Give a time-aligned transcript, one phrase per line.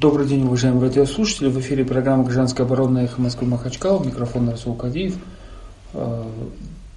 [0.00, 1.48] Добрый день, уважаемые радиослушатели.
[1.48, 4.00] В эфире программа «Гражданская оборона» «Эхо Москвы Махачкала».
[4.04, 5.18] Микрофон Расул Кадиев.
[5.92, 6.24] Э,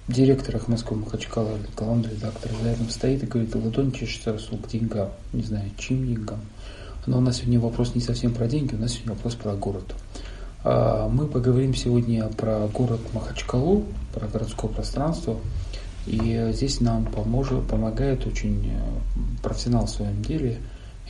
[0.06, 2.52] директор «Эхо Москвы Махачкала», главный редактор.
[2.62, 5.08] За этим стоит и говорит, ладонь чешется Расул к деньгам.
[5.32, 6.38] Не знаю, чьим деньгам.
[7.06, 9.96] Но у нас сегодня вопрос не совсем про деньги, у нас сегодня вопрос про город.
[10.62, 13.84] Э, мы поговорим сегодня про город Махачкалу,
[14.14, 15.38] про городское пространство.
[16.06, 20.60] И здесь нам поможет, помогает очень э, профессионал в своем деле,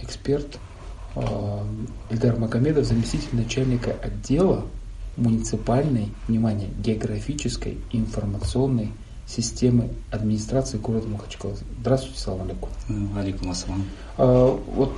[0.00, 0.58] эксперт–
[1.14, 4.64] Эльдар Магомедов, заместитель начальника отдела
[5.16, 8.92] муниципальной, внимание, географической информационной
[9.26, 11.54] системы администрации города Махачкала.
[11.80, 12.70] Здравствуйте, салам алейкум.
[13.16, 13.84] Алейкум ассалам.
[14.16, 14.92] А, вот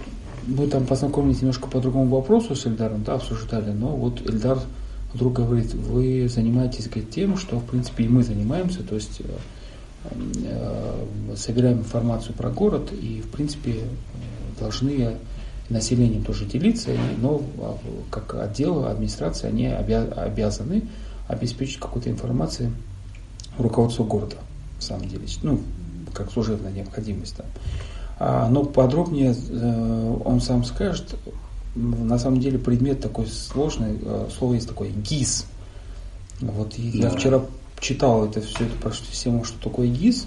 [0.46, 4.58] мы там познакомились немножко по другому вопросу с Эльдаром, да, обсуждали, но вот Эльдар
[5.12, 10.14] вдруг говорит, вы занимаетесь говорит, тем, что в принципе и мы занимаемся, то есть э,
[10.44, 13.84] э, собираем информацию про город и в принципе
[14.58, 15.16] должны
[15.70, 17.78] населением тоже делиться, но а,
[18.10, 20.84] как отдел администрации они обязаны
[21.28, 22.72] обеспечить какую-то информацию
[23.58, 24.36] руководству города,
[24.76, 25.60] на самом деле, ну,
[26.12, 27.36] как служебная необходимость.
[27.38, 27.44] Да.
[28.18, 31.16] А, но подробнее э, он сам скажет,
[31.74, 35.46] на самом деле предмет такой сложный, э, слово есть такое ГИС.
[36.40, 37.42] Вот я вчера
[37.80, 40.26] читал это все это про систему, что такое ГИС,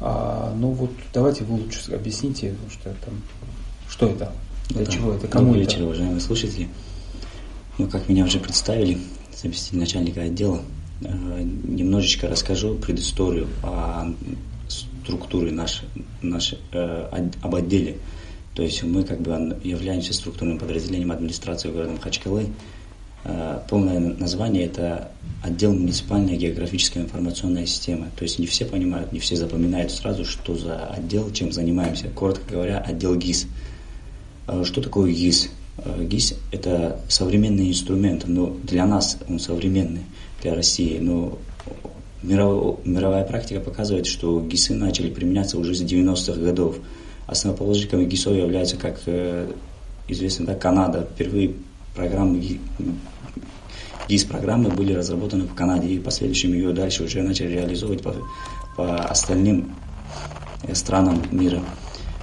[0.00, 3.14] а, ну вот давайте вы лучше объясните, что, там,
[3.88, 4.32] что это.
[4.70, 4.90] Для да.
[4.90, 5.28] чего это?
[5.28, 6.68] Кому Добрый вечер, уважаемые слушатели.
[7.78, 8.98] Ну, как меня уже представили,
[9.36, 10.62] заместитель начальника отдела,
[11.02, 14.12] э, немножечко расскажу предысторию о
[14.68, 15.88] структуре нашей,
[16.22, 17.98] нашей, э, об отделе.
[18.54, 22.46] То есть мы как бы являемся структурным подразделением администрации города Махачкалы.
[23.24, 25.10] Э, полное название это
[25.42, 28.06] отдел муниципальной географической информационной системы.
[28.16, 32.08] То есть не все понимают, не все запоминают сразу, что за отдел, чем занимаемся.
[32.08, 33.46] Коротко говоря, отдел ГИС–
[34.64, 35.50] что такое ГИС?
[35.78, 40.02] А, ГИС– это современный инструмент, но для нас он современный,
[40.42, 40.98] для России.
[40.98, 41.38] Но
[42.22, 46.76] мировая практика показывает, что ГИСы начали применяться уже с 90-х годов.
[47.26, 49.50] Основоположниками ГИСов являются, как э,
[50.08, 51.08] известно, да, Канада.
[51.14, 51.54] Впервые
[51.94, 52.58] программы
[54.08, 58.14] ГИС-программы были разработаны в Канаде, и последующим ее дальше уже начали реализовывать по,
[58.76, 59.74] по остальным
[60.62, 61.62] э, странам мира.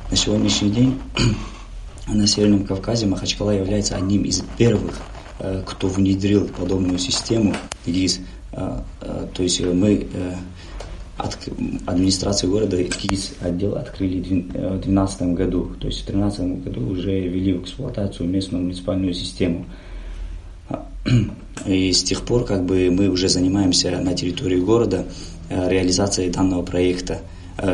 [0.10, 1.00] На сегодняшний день
[2.08, 5.00] на Северном Кавказе Махачкала является одним из первых,
[5.40, 8.22] э, кто внедрил подобную систему ГИС.
[8.54, 10.08] Э, э, то есть мы
[11.86, 15.72] администрации города ГИС отдел открыли в 2012 году.
[15.80, 19.68] То есть в 2013 году уже ввели в эксплуатацию местную муниципальную систему.
[21.68, 25.06] И с тех пор как бы мы уже занимаемся на территории города
[25.50, 27.22] реализацией данного проекта.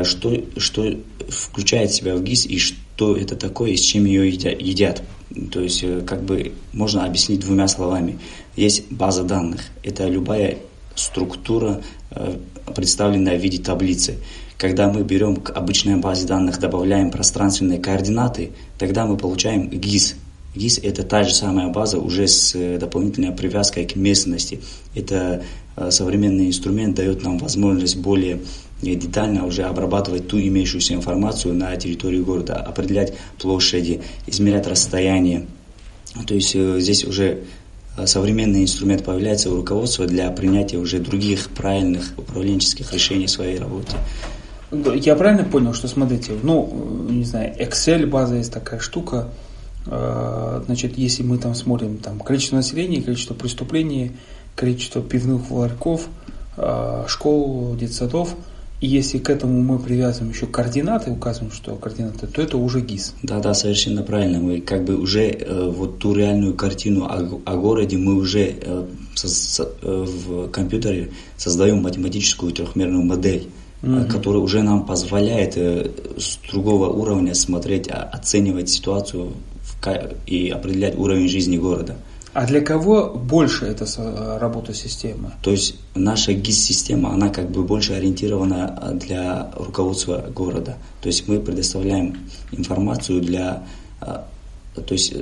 [0.04, 0.98] Что, что
[1.30, 5.04] включает в себя в ГИС и что что это такое и с чем ее едят.
[5.52, 8.18] То есть, э, как бы можно объяснить двумя словами.
[8.56, 9.62] Есть база данных.
[9.84, 10.58] Это любая
[10.96, 12.38] структура, э,
[12.76, 14.16] представленная в виде таблицы.
[14.58, 18.50] Когда мы берем к обычной базе данных, добавляем пространственные координаты,
[18.80, 20.16] тогда мы получаем ГИС.
[20.56, 24.60] ГИС– это та же самая база, уже с э, дополнительной привязкой к местности.
[24.96, 25.44] Это
[25.92, 28.40] современный инструмент дает нам возможность более
[28.82, 35.46] детально уже обрабатывать ту имеющуюся информацию на территории города, определять площади, измерять расстояние.
[36.28, 37.44] То есть э, здесь уже
[37.98, 43.60] э, современный инструмент появляется у руководства для принятия уже других правильных управленческих решений в своей
[43.60, 43.98] работе.
[44.72, 49.30] Я правильно понял, что смотрите, ну, не знаю, Excel база есть такая штука,
[49.88, 54.12] э, значит, если мы там смотрим там количество населения, количество преступлений,
[54.56, 56.08] количество пивных ларьков,
[57.08, 58.36] школ, детсадов–
[58.80, 63.16] и если к этому мы привязываем еще координаты, указываем, что координаты, то это уже ГИС.
[63.24, 64.40] Да, да, совершенно правильно.
[64.40, 68.86] Мы как бы уже э, вот ту реальную картину о, о городе мы уже э,
[69.16, 73.50] со, со, э, в компьютере создаем математическую трехмерную модель,
[74.10, 79.88] которая уже нам позволяет э, с другого уровня смотреть, а, оценивать ситуацию в,
[80.26, 81.96] и определять уровень жизни города.
[82.38, 83.88] А для кого больше эта
[84.40, 85.32] работа системы?
[85.42, 90.78] То есть наша ГИС-система, она как бы больше ориентирована а, для руководства города.
[91.02, 93.64] То есть мы предоставляем информацию для...
[94.02, 94.28] А,
[94.76, 95.16] то есть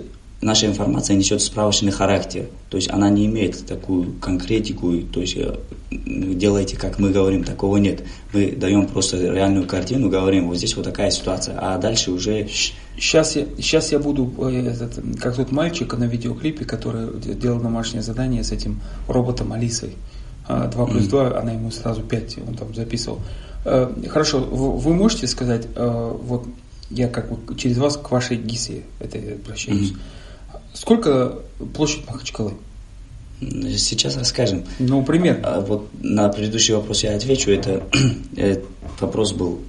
[0.46, 5.56] наша информация несет справочный характер, то есть она не имеет такую конкретику, то есть э,
[5.90, 8.04] делайте, как мы говорим, такого нет.
[8.32, 12.48] Мы даем просто реальную картину, говорим, вот здесь вот такая ситуация, а дальше уже...
[12.96, 18.04] Сейчас я, сейчас я буду, э, этот, как тот мальчик на видеоклипе, который делал домашнее
[18.04, 19.96] задание с этим роботом Алисой.
[20.48, 23.20] 2 а, плюс 2, она ему сразу 5, он там записывал.
[23.66, 26.46] Э, хорошо, вы можете сказать, вот
[26.92, 29.90] я как бы через вас к вашей ГИСе это обращаюсь.
[29.90, 30.16] Mm-hmm
[30.76, 31.40] Сколько
[31.74, 32.54] площадь Махачкалы?
[33.40, 34.66] Сейчас расскажем.
[34.80, 35.48] Ну, примерно.
[35.48, 37.52] А, вот на предыдущий вопрос я отвечу.
[37.52, 37.84] Это
[38.38, 38.62] э,
[39.00, 39.60] вопрос был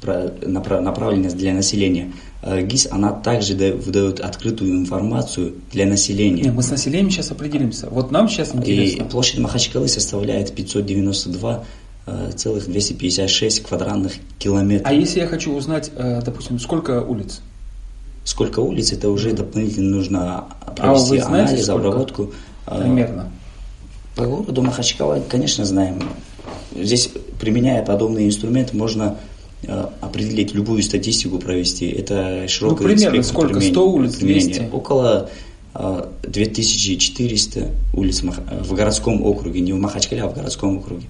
[0.00, 0.30] про
[0.80, 2.12] направленность для населения.
[2.42, 6.44] Э, ГИС, она также выдает открытую информацию для населения.
[6.44, 7.88] Нет, мы с населением сейчас определимся.
[7.90, 9.02] Вот нам сейчас интересно.
[9.02, 11.64] И площадь Махачкалы составляет 592
[12.36, 14.86] целых 256 квадратных километров.
[14.86, 17.40] А если я хочу узнать, э, допустим, сколько улиц?
[18.24, 20.44] Сколько улиц, это уже дополнительно нужно
[20.76, 21.88] провести а знаете, анализ, сколько?
[21.88, 22.32] обработку.
[22.66, 23.30] А, Примерно.
[24.16, 26.02] По городу Махачкала, конечно, знаем.
[26.74, 29.18] Здесь, применяя подобные инструменты, можно
[29.62, 31.90] э, определить любую статистику провести.
[31.90, 33.60] Это широкое ну, примерно сколько?
[33.60, 34.70] 100 улиц, 200?
[34.72, 35.28] Около
[36.22, 41.06] 2400 э, улиц в городском округе, не в Махачкале, а в городском округе.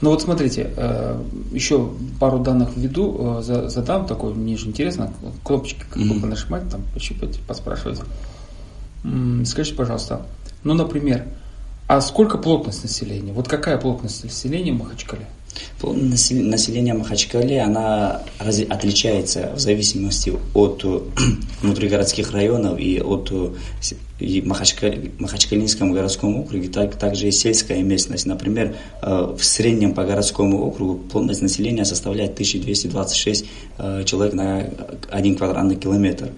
[0.00, 1.22] Ну вот смотрите, э,
[1.52, 1.90] еще
[2.20, 5.12] пару данных введу, задам такой, мне же интересно,
[5.42, 6.20] кнопочки как mm-hmm.
[6.20, 8.00] бы нажимать, там, пощупать, поспрашивать.
[9.44, 10.26] Скажите, пожалуйста,
[10.64, 11.24] ну, например,
[11.86, 13.32] а сколько плотность населения?
[13.32, 15.26] Вот какая плотность населения в Махачкале?
[15.80, 21.00] Плотность населения Махачкале, она отличается в зависимости от э,
[21.62, 23.50] внутригородских районов и от э,
[24.18, 28.26] и Махачкалинском городском округе, так, также и сельская местность.
[28.26, 33.46] Например, э, в среднем по городскому округу плотность населения составляет 1226
[34.04, 34.70] человек на
[35.10, 36.30] один квадратный километр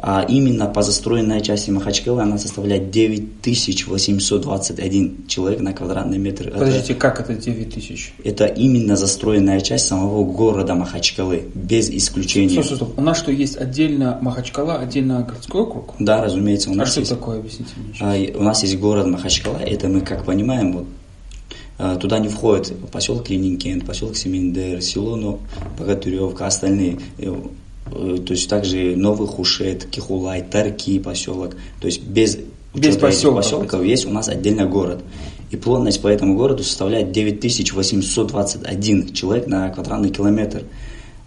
[0.00, 6.52] а именно по застроенной части Махачкалы она составляет 9821 человек на квадратный метр.
[6.52, 8.14] Подождите, это, как это 9000?
[8.22, 12.62] Это именно застроенная часть самого города Махачкалы, без исключения.
[12.62, 12.96] Стоп, стоп, стоп.
[12.96, 15.96] У нас что, есть отдельно Махачкала, отдельно городской округ?
[15.98, 16.70] Да, разумеется.
[16.70, 19.88] У а нас что есть, такое, объясните мне а, У нас есть город Махачкала, это
[19.88, 20.86] мы, как понимаем, вот,
[21.76, 25.40] а, Туда не входит поселок Ленинкент, поселок Семендер, село ну,
[25.76, 27.00] Богатыревка, остальные.
[27.92, 31.54] Э, то есть также Новый Хушет, Кихулай, Тарки поселок.
[31.80, 32.38] То есть без
[32.74, 33.44] без поселков.
[33.44, 35.02] поселков есть у нас отдельный город.
[35.50, 40.64] И плотность по этому городу составляет 9821 человек на квадратный километр.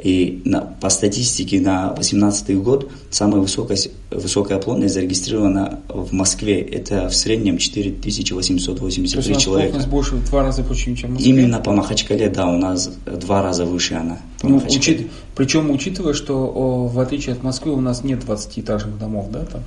[0.03, 3.77] И на, по статистике на 2018 год самая высокая,
[4.09, 6.59] высокая плотность зарегистрирована в Москве.
[6.61, 9.71] Это в среднем 4883 То есть человека.
[9.71, 11.31] плотность больше в два раза больше, чем в Москве?
[11.31, 14.19] Именно по Махачкале, да, у нас два раза выше она.
[14.43, 19.27] Ну, учит, причем учитывая, что о, в отличие от Москвы у нас нет 20-этажных домов,
[19.31, 19.61] да, там?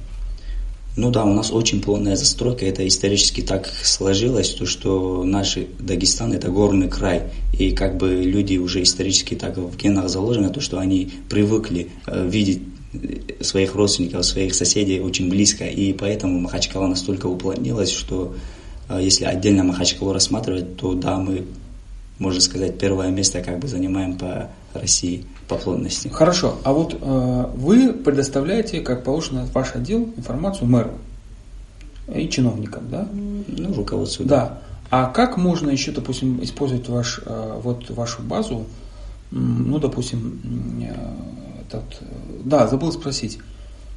[0.96, 6.32] Ну да, у нас очень плотная застройка, это исторически так сложилось, то что наш Дагестан
[6.32, 7.22] это горный край,
[7.58, 12.28] и как бы люди уже исторически так в генах заложено, то что они привыкли э,
[12.28, 12.62] видеть
[13.40, 18.36] своих родственников, своих соседей очень близко, и поэтому Махачкала настолько уплотнилась, что
[18.88, 21.44] э, если отдельно Махачкалу рассматривать, то да, мы,
[22.20, 26.08] можно сказать, первое место как бы занимаем по России по плотности.
[26.08, 30.92] Хорошо, а вот э, вы предоставляете, как положено, ваш отдел информацию мэру
[32.14, 33.08] и чиновникам, да?
[33.12, 34.24] Ну, руководству.
[34.24, 34.60] Да.
[34.90, 38.66] А как можно еще, допустим, использовать ваш, э, вот вашу базу,
[39.30, 40.40] ну, допустим,
[40.82, 40.94] э,
[41.66, 41.84] этот,
[42.44, 43.38] да, забыл спросить.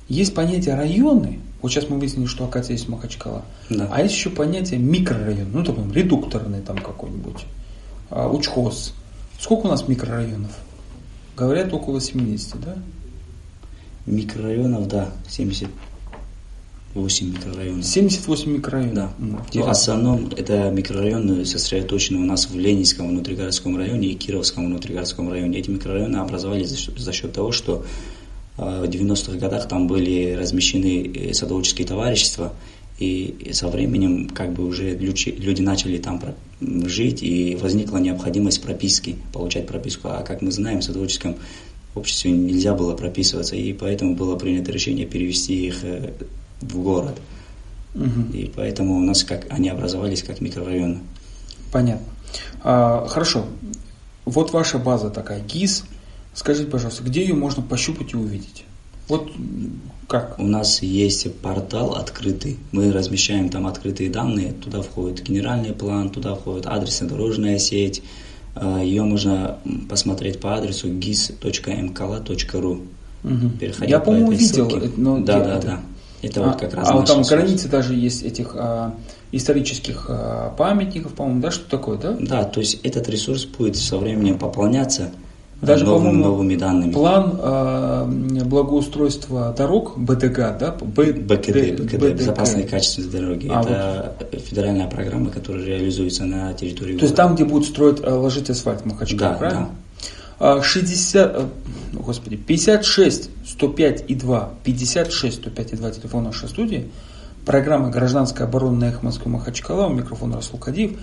[0.10, 3.90] Есть понятие районы, вот сейчас мы выяснили, что, оказывается, есть Махачкала, да.
[3.92, 7.46] а есть еще понятие микрорайон, ну, допустим, редукторный там какой-нибудь,
[8.10, 8.94] а, учхоз.
[9.40, 10.52] Сколько у нас микрорайонов?
[11.38, 12.76] Говорят, около 70, да?
[14.08, 17.86] Микрорайонов, да, 78 микрорайонов.
[17.86, 19.12] 78 микрорайонов?
[19.20, 19.40] Да.
[19.54, 25.30] Ну, в основном это микрорайоны сосредоточены у нас в Ленинском внутригородском районе и Кировском внутригородском
[25.30, 25.60] районе.
[25.60, 27.86] Эти микрорайоны образовались за счет, за счет того, что
[28.58, 32.52] э, в 90-х годах там были размещены э, садоводческие товарищества,
[33.00, 36.22] и со временем как бы уже люди, люди начали там
[36.62, 40.10] жить, и возникла необходимость прописки, получать прописку.
[40.10, 41.36] А как мы знаем, в садоводческом
[41.96, 46.14] обществе нельзя было прописываться, и поэтому было принято решение перевести их э,
[46.62, 47.20] в город.
[47.96, 48.34] Угу.
[48.34, 51.00] И поэтому у нас как они образовались как микрорайоны.
[51.72, 52.06] Понятно.
[52.64, 53.46] А, хорошо.
[54.26, 55.86] Вот ваша база такая, ГИС.
[56.34, 58.66] Скажите, пожалуйста, где ее можно пощупать и увидеть?
[59.08, 59.32] Вот
[60.08, 60.40] как?
[60.40, 62.58] У нас есть портал открытый.
[62.72, 64.54] Мы размещаем там открытые данные.
[64.54, 68.02] Туда входит генеральный план, туда входит адресная-дорожная сеть.
[68.56, 69.58] А, Ее можно
[69.90, 72.88] посмотреть по адресу gis.mkala.ru.
[73.24, 73.86] Угу.
[73.86, 74.72] Я, по моему видел.
[74.96, 75.68] Но да, да, это...
[75.68, 75.82] да.
[76.22, 76.90] Это а, вот как раз.
[76.90, 77.44] А вот там союз.
[77.44, 78.96] границы даже есть этих а,
[79.32, 82.16] исторических а, памятников, по-моему, да, что такое, да?
[82.20, 85.12] Да, то есть этот ресурс будет со временем пополняться.
[85.62, 86.92] Даже, новым, новыми данными.
[86.92, 90.78] План э, благоустройства дорог БДГ, да?
[90.80, 93.48] Б, БКД, БКД, БДГ, безопасные качественные дороги.
[93.52, 94.42] А, Это вот.
[94.42, 98.86] федеральная программа, которая реализуется на территории То есть там, где будут строить, э, ложить асфальт
[98.86, 99.70] Махачкала, да, правильно?
[100.40, 100.62] Да.
[100.62, 106.92] 60, а, э, господи, 56 105 и 2, 56 105 и 2 телефон нашей студии.
[107.48, 111.00] Программа «Гражданская оборона» на «Эхо Москвы» Махачкала, у микрофона Расул Кадиев.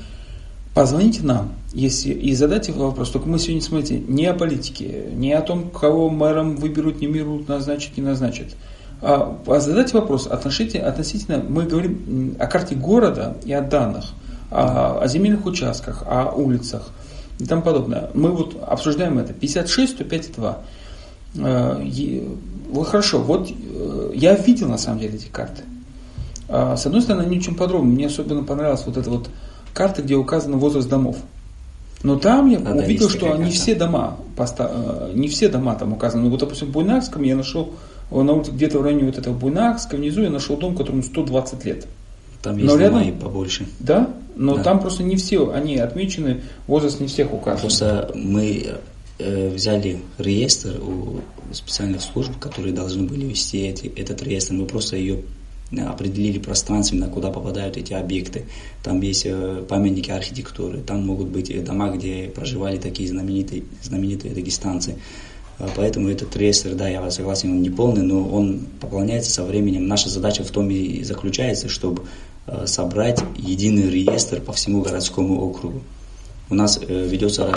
[0.74, 3.10] Позвоните нам если, и задайте вопрос.
[3.10, 7.48] Только мы сегодня, смотрите, не о политике, не о том, кого мэром выберут, не выберут,
[7.48, 8.48] назначат, не назначат.
[9.02, 14.04] А, а задайте вопрос относительно, относительно, мы говорим о карте города и о данных,
[14.50, 16.90] о, о земельных участках, о улицах
[17.40, 18.10] и тому подобное.
[18.14, 19.32] Мы вот обсуждаем это.
[19.32, 20.58] 56, 105 2.
[22.70, 25.62] Вот хорошо, вот э, я видел на самом деле эти карты.
[26.48, 27.92] А, с одной стороны, они очень подробны.
[27.92, 29.28] Мне особенно понравилась вот эта вот
[29.74, 31.16] карта, где указан возраст домов.
[32.02, 36.24] Но там я а, увидел, что не все дома, э, не все дома там указаны.
[36.24, 37.72] Ну, вот, допустим, в Буйнакском я нашел,
[38.10, 41.86] на улице где-то в районе вот этого Буйнакска, внизу я нашел дом, которому 120 лет.
[42.42, 43.66] Там есть но дома рядом, и побольше.
[43.80, 44.10] Да?
[44.36, 44.62] Но да.
[44.62, 47.60] там просто не все, они отмечены, возраст не всех указан.
[47.60, 48.74] Просто мы
[49.18, 51.20] э, взяли реестр у
[51.54, 54.52] специальных служб, которые должны были вести эти, этот реестр.
[54.54, 55.22] Мы просто ее
[55.83, 58.44] определили пространственно, куда попадают эти объекты.
[58.83, 64.35] Там есть э, памятники архитектуры, там могут быть э, дома, где проживали такие знаменитые, знаменитые
[64.35, 64.97] дагестанцы.
[65.59, 69.88] Э, поэтому этот реестр, да, я согласен, он не полный, но он пополняется со временем.
[69.88, 72.02] Наша задача в том и заключается, чтобы
[72.66, 75.80] собрать единый реестр по всему городскому округу.
[76.50, 77.54] У нас ведется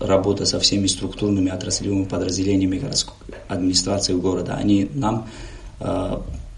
[0.00, 3.14] работа со всеми структурными отраслевыми подразделениями городской
[3.46, 4.56] администрации города.
[4.56, 5.28] Они нам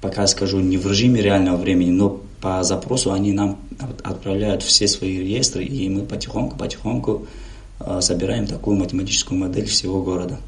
[0.00, 3.58] пока скажу, не в режиме реального времени, но по запросу они нам
[4.02, 7.26] отправляют все свои реестры, и мы потихоньку-потихоньку
[7.80, 10.38] э, собираем такую математическую модель всего города.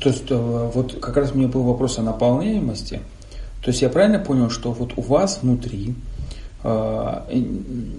[0.00, 3.00] То есть э, вот как раз у меня был вопрос о наполняемости.
[3.62, 5.94] То есть я правильно понял, что вот у вас внутри
[6.62, 7.42] э,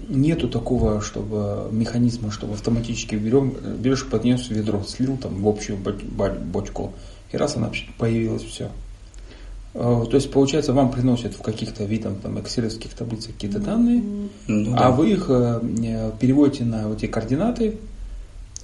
[0.08, 6.92] нету такого, чтобы механизма, чтобы автоматически берем, берешь, поднес ведро, слил там в общую бочку,
[7.32, 8.70] и раз она появилась, все.
[9.74, 14.02] Э, то есть, получается, вам приносят в каких-то видах там, экселевских таблицах какие-то данные,
[14.46, 14.90] ну, а да.
[14.90, 17.78] вы их э, переводите на вот эти координаты,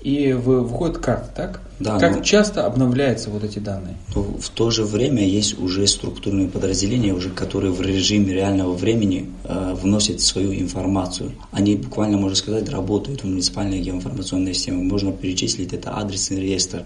[0.02, 1.60] и вы, выходит карта, так?
[1.80, 2.22] Да, как но...
[2.22, 3.96] часто обновляются вот эти данные?
[4.14, 9.74] В то же время есть уже структурные подразделения, уже которые в режиме реального времени э,
[9.74, 11.32] вносят свою информацию.
[11.50, 14.82] Они буквально, можно сказать, работают в муниципальной геоинформационной системе.
[14.82, 16.84] Можно перечислить, это адресный реестр,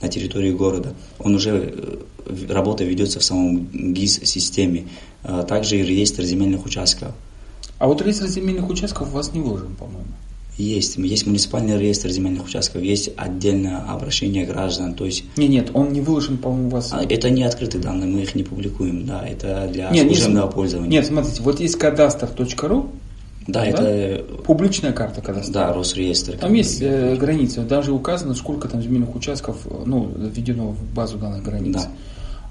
[0.00, 0.94] на территории города.
[1.18, 1.96] Он уже, э,
[2.48, 4.86] работа ведется в самом ГИС-системе.
[5.22, 7.12] А также и реестр земельных участков.
[7.78, 10.06] А вот реестр земельных участков у вас не вложен, по-моему.
[10.56, 10.96] Есть.
[10.96, 14.94] Есть муниципальный реестр земельных участков, есть отдельное обращение граждан.
[14.94, 15.24] То есть...
[15.36, 16.92] Нет, нет, он не выложен, по-моему, у вас.
[16.92, 20.54] А, это не открытые данные, мы их не публикуем, да, это для нет, служебного нет,
[20.54, 20.90] пользования.
[20.90, 22.90] Нет, смотрите, вот есть кадастр.ру,
[23.48, 24.24] да, да, это...
[24.44, 25.52] Публичная карта кадастра.
[25.54, 26.36] Да, Росреестр.
[26.36, 31.44] Там есть э, границы, даже указано, сколько там земельных участков, ну, введено в базу данных
[31.44, 31.76] границ.
[31.76, 31.88] Да.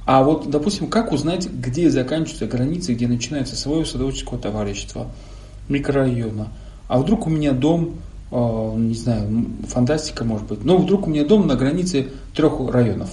[0.08, 5.08] А вот, допустим, как узнать, где заканчиваются границы, где начинается свое садоводческого товарищества,
[5.70, 6.48] микрорайона?
[6.88, 7.98] А вдруг у меня дом,
[8.32, 13.12] э, не знаю, фантастика может быть, но вдруг у меня дом на границе трех районов.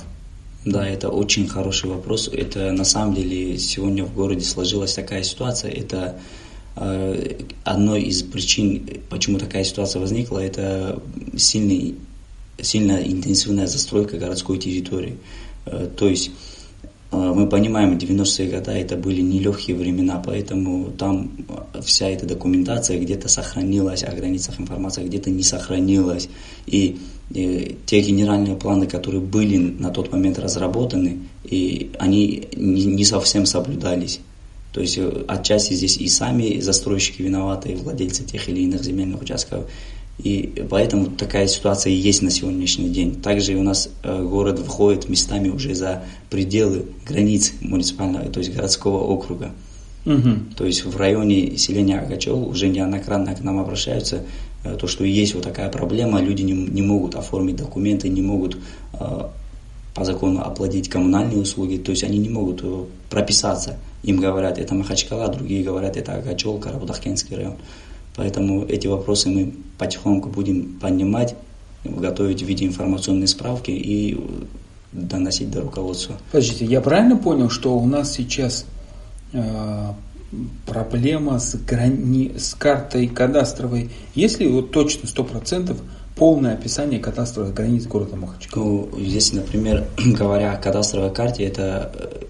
[0.65, 2.31] Да, это очень хороший вопрос.
[2.33, 5.71] Это на самом деле сегодня в городе сложилась такая ситуация.
[5.71, 6.19] Это Э,
[6.77, 11.01] одной из причин, почему такая ситуация возникла, это
[11.37, 11.95] сильный,
[12.61, 15.17] сильная интенсивная застройка городской территории.
[15.67, 16.31] Э, то есть
[17.13, 21.31] э, мы понимаем, 90-е годы это были нелегкие времена, поэтому там
[21.83, 26.29] вся эта документация где-то сохранилась, о границах информация где-то не сохранилась.
[26.67, 26.99] И,
[27.31, 33.47] и те генеральные планы, которые были на тот момент разработаны, и они не, не совсем
[33.47, 34.21] соблюдались.
[34.75, 39.23] То есть э, отчасти здесь и сами застройщики виноваты, и владельцы тех или иных земельных
[39.23, 39.71] участков.
[40.19, 43.15] И поэтому такая ситуация и есть на сегодняшний день.
[43.23, 48.99] Также у нас э, город выходит местами уже за пределы границ муниципального, то есть городского
[49.05, 49.53] округа.
[50.07, 50.31] Угу.
[50.57, 54.25] То есть в районе селения Агачев уже неоднократно к нам обращаются,
[54.65, 58.59] э, то, что есть вот такая проблема, люди не, не могут оформить документы, не могут
[59.95, 62.65] по закону оплатить коммунальные услуги, то есть они не могут
[63.15, 63.77] прописаться.
[64.03, 67.55] Им говорят, это Махачкала, другие говорят, это Агачол, Карабудахкенский район.
[68.17, 71.37] Поэтому эти вопросы мы потихоньку будем поднимать,
[71.85, 74.21] готовить в виде информационной справки и
[74.91, 76.17] доносить до руководства.
[76.33, 78.67] Подождите, я правильно понял, что у нас сейчас
[79.33, 79.93] э,
[80.67, 82.33] проблема с, грани...
[82.37, 83.91] с картой кадастровой?
[84.17, 85.79] Если вот точно сто процентов
[86.17, 88.65] полное описание кадастровых границ города Махачкала.
[88.65, 92.25] Ну, здесь, например, говоря о кадастровой карте, это э,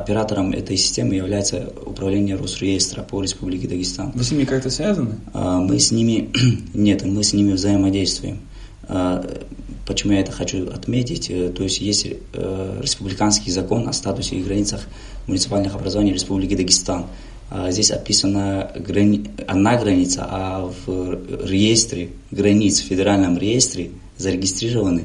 [0.00, 4.12] оператором этой системы является управление Росреестра по Республике Дагестан.
[4.14, 5.16] Вы с ними как-то связаны?
[5.32, 6.30] А, мы с ними,
[6.74, 8.38] нет, мы с ними взаимодействуем.
[8.88, 9.24] А,
[9.86, 11.30] почему я это хочу отметить?
[11.30, 14.86] Э, то есть есть э, республиканский закон о статусе и границах
[15.26, 17.06] муниципальных образований Республики Дагестан.
[17.50, 19.24] а, здесь описана грани...
[19.46, 25.04] одна граница, а в реестре границ, в федеральном реестре зарегистрированы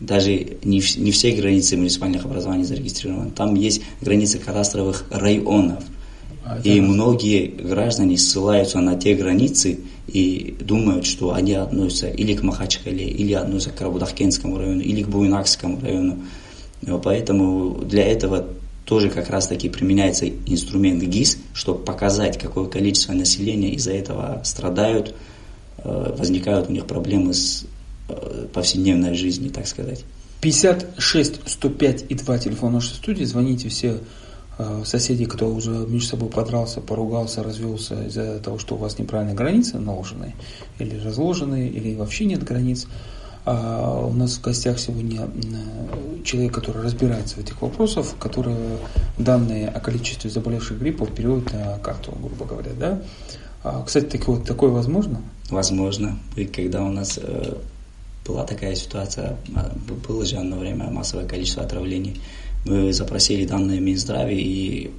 [0.00, 0.32] даже
[0.64, 3.30] не, не все границы муниципальных образований зарегистрированы.
[3.30, 5.82] Там есть границы кадастровых районов.
[6.44, 12.42] А и многие граждане ссылаются на те границы и думают, что они относятся или к
[12.42, 16.18] Махачкале, или относятся к Рабудахкенскому району, или к Буйнакскому району.
[17.02, 18.46] Поэтому для этого
[18.84, 25.14] тоже как раз таки применяется инструмент ГИС, чтобы показать, какое количество населения из-за этого страдают,
[25.84, 27.66] э, возникают у них проблемы с
[28.52, 30.04] повседневной жизнью, так сказать.
[30.40, 33.24] 56 105 и 2 телефон нашей студии.
[33.24, 33.98] Звоните все
[34.58, 39.34] э, соседи, кто уже между собой подрался, поругался, развелся из-за того, что у вас неправильные
[39.34, 40.34] границы наложены,
[40.78, 42.86] или разложены, или вообще нет границ.
[43.44, 48.54] А у нас в гостях сегодня э, человек, который разбирается в этих вопросах, который
[49.16, 53.02] данные о количестве заболевших гриппом переводит на карту, грубо говоря, да?
[53.64, 55.20] А, кстати, такое, такое возможно?
[55.50, 56.18] Возможно.
[56.36, 57.54] И когда у нас э,
[58.28, 59.72] была такая ситуация, а,
[60.06, 62.20] было же одно время массовое количество отравлений,
[62.64, 64.90] мы запросили данные Минздравия и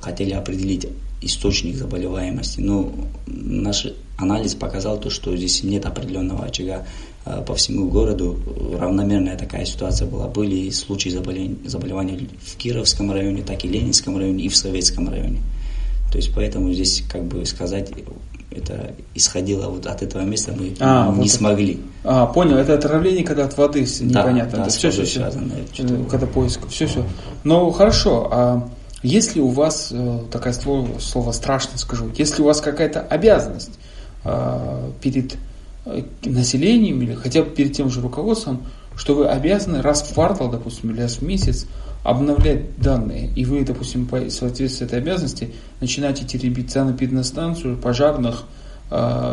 [0.00, 0.88] хотели определить
[1.20, 2.60] источник заболеваемости.
[2.60, 2.92] Но
[3.26, 3.86] наш
[4.16, 6.84] анализ показал то, что здесь нет определенного очага
[7.24, 8.40] э, по всему городу.
[8.78, 10.26] Равномерная такая ситуация была.
[10.26, 15.40] Были случаи заболевания, заболевания в Кировском районе, так и Ленинском районе, и в Советском районе.
[16.10, 17.90] То есть поэтому здесь, как бы сказать,
[18.56, 21.80] это исходило вот от этого места, мы а, не вот смогли.
[22.04, 24.58] А, понял, это отравление, когда от воды непонятно.
[24.58, 25.20] Да, это все, все, все.
[25.20, 25.54] Связано,
[26.10, 27.04] когда поиск, все, все.
[27.44, 28.68] Ну, хорошо, а
[29.02, 33.72] если у вас, э, такое слово, слово страшно скажу, если у вас какая-то обязанность
[34.24, 35.36] э, перед
[35.84, 40.50] э, населением или хотя бы перед тем же руководством, что вы обязаны раз в квартал,
[40.50, 41.66] допустим, или раз в месяц
[42.02, 48.44] обновлять данные, и вы, допустим, по соответствии этой обязанности начинаете теребить санэпидстанцию, пожарных,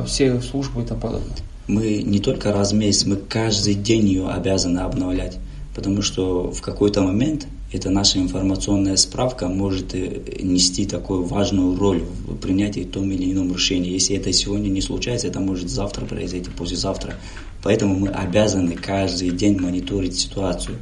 [0.06, 1.36] все службы и тому подобное.
[1.67, 5.38] Мы не только раз в месяц, мы каждый день ее обязаны обновлять,
[5.76, 12.04] потому что в какой-то момент эта наша информационная справка может э, нести такую важную роль
[12.26, 13.91] в принятии том или ином решения.
[13.91, 17.13] Если это сегодня не случается, это может завтра произойти, послезавтра.
[17.62, 20.78] Поэтому мы обязаны каждый день мониторить ситуацию.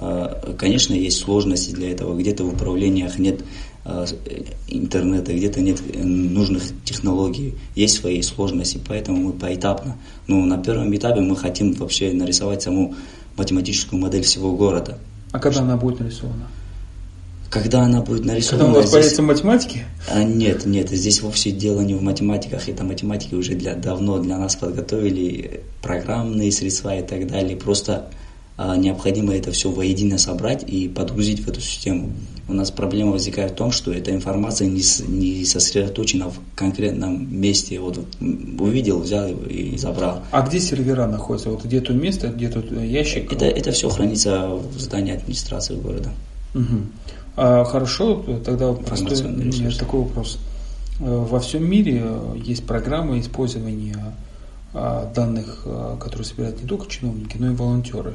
[0.00, 2.16] А, конечно, есть сложности для этого.
[2.16, 3.40] Где-то в управлениях нет
[3.84, 4.04] а,
[4.68, 9.96] интернета, где-то нет э, нужных технологий, есть свои сложности, поэтому мы поэтапно.
[10.26, 12.94] Но на первом этапе мы хотим вообще нарисовать саму
[13.36, 14.98] математическую модель всего города.
[15.32, 16.48] А когда она будет нарисована?
[17.50, 18.64] Когда она будет нарисована?
[18.66, 18.92] Когда у вас здесь...
[18.92, 19.84] появится математики?
[20.10, 22.68] А, нет, нет, здесь вовсе дело не в математиках.
[22.68, 27.56] Это математики уже для, давно для нас подготовили программные средства и так далее.
[27.56, 28.10] Просто
[28.58, 32.12] необходимо это все воедино собрать и подгрузить в эту систему.
[32.48, 37.78] У нас проблема возникает в том, что эта информация не, не сосредоточена в конкретном месте.
[37.78, 38.00] Вот
[38.58, 40.22] увидел, взял и забрал.
[40.32, 41.50] А где сервера находятся?
[41.50, 43.32] Вот где то место, где тут ящик?
[43.32, 46.10] Это, это все хранится в здании администрации города.
[46.54, 46.64] Угу.
[47.36, 49.16] А, хорошо, тогда простой
[49.78, 50.38] такой вопрос.
[51.00, 52.04] Э, во всем мире
[52.44, 54.14] есть программы использования
[54.74, 58.14] а, данных, а, которые собирают не только чиновники, но и волонтеры.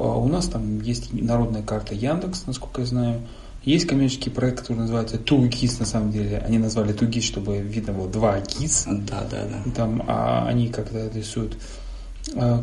[0.00, 3.20] у нас там есть народная карта Яндекс, насколько я знаю.
[3.64, 6.38] Есть коммерческий проект, который называется Тугис, на самом деле.
[6.38, 8.86] Они назвали Тугис, чтобы видно было два ГИС.
[8.86, 9.70] Да, да, да.
[9.72, 11.56] Там а они как-то рисуют а,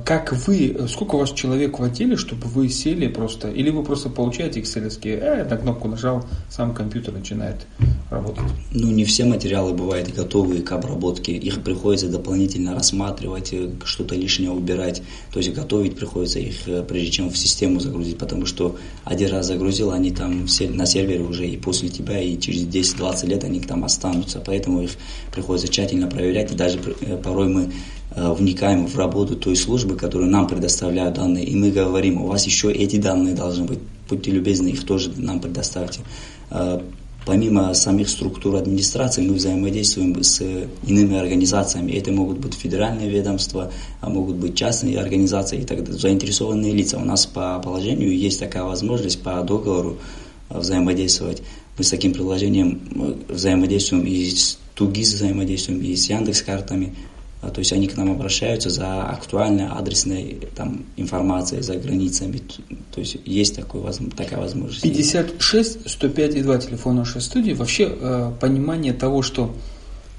[0.06, 4.10] как вы, сколько у вас человек в отделе, чтобы вы сели просто, или вы просто
[4.10, 7.66] получаете экселевские, э, на кнопку нажал, сам компьютер начинает
[8.10, 8.44] работать?
[8.72, 14.52] Ну, не все материалы бывают готовые к обработке, их приходится дополнительно рассматривать, э, что-то лишнее
[14.52, 19.32] убирать, то есть готовить приходится их, э, прежде чем в систему загрузить, потому что один
[19.32, 23.60] раз загрузил, они там на сервере уже и после тебя, и через 10-20 лет они
[23.60, 24.92] там останутся, поэтому их
[25.34, 30.32] приходится тщательно проверять, и даже э, порой мы Э, вникаем в работу той службы, которую
[30.32, 34.70] нам предоставляют данные, и мы говорим, у вас еще эти данные должны быть, будьте любезны,
[34.70, 36.00] их тоже нам предоставьте.
[36.50, 36.82] Э,
[37.26, 40.42] помимо самих структур администрации, мы взаимодействуем с
[40.86, 41.92] иными организациями.
[41.92, 46.98] Это могут быть федеральные ведомства, а могут быть частные организации и так далее, заинтересованные лица.
[46.98, 49.98] У нас по положению есть такая возможность по договору
[50.50, 51.44] э, взаимодействовать.
[51.78, 52.82] Мы с таким приложением
[53.30, 56.96] взаимодействуем и с Тугис взаимодействуем, и с Яндекс картами.
[57.42, 62.42] А, то есть они к нам обращаются за актуальной адресной там, информацией за границами.
[62.92, 63.82] То есть есть такой,
[64.16, 64.82] такая возможность.
[64.82, 67.54] 56 105 и 2 телефон нашей студии.
[67.54, 69.54] Вообще э, понимание того, что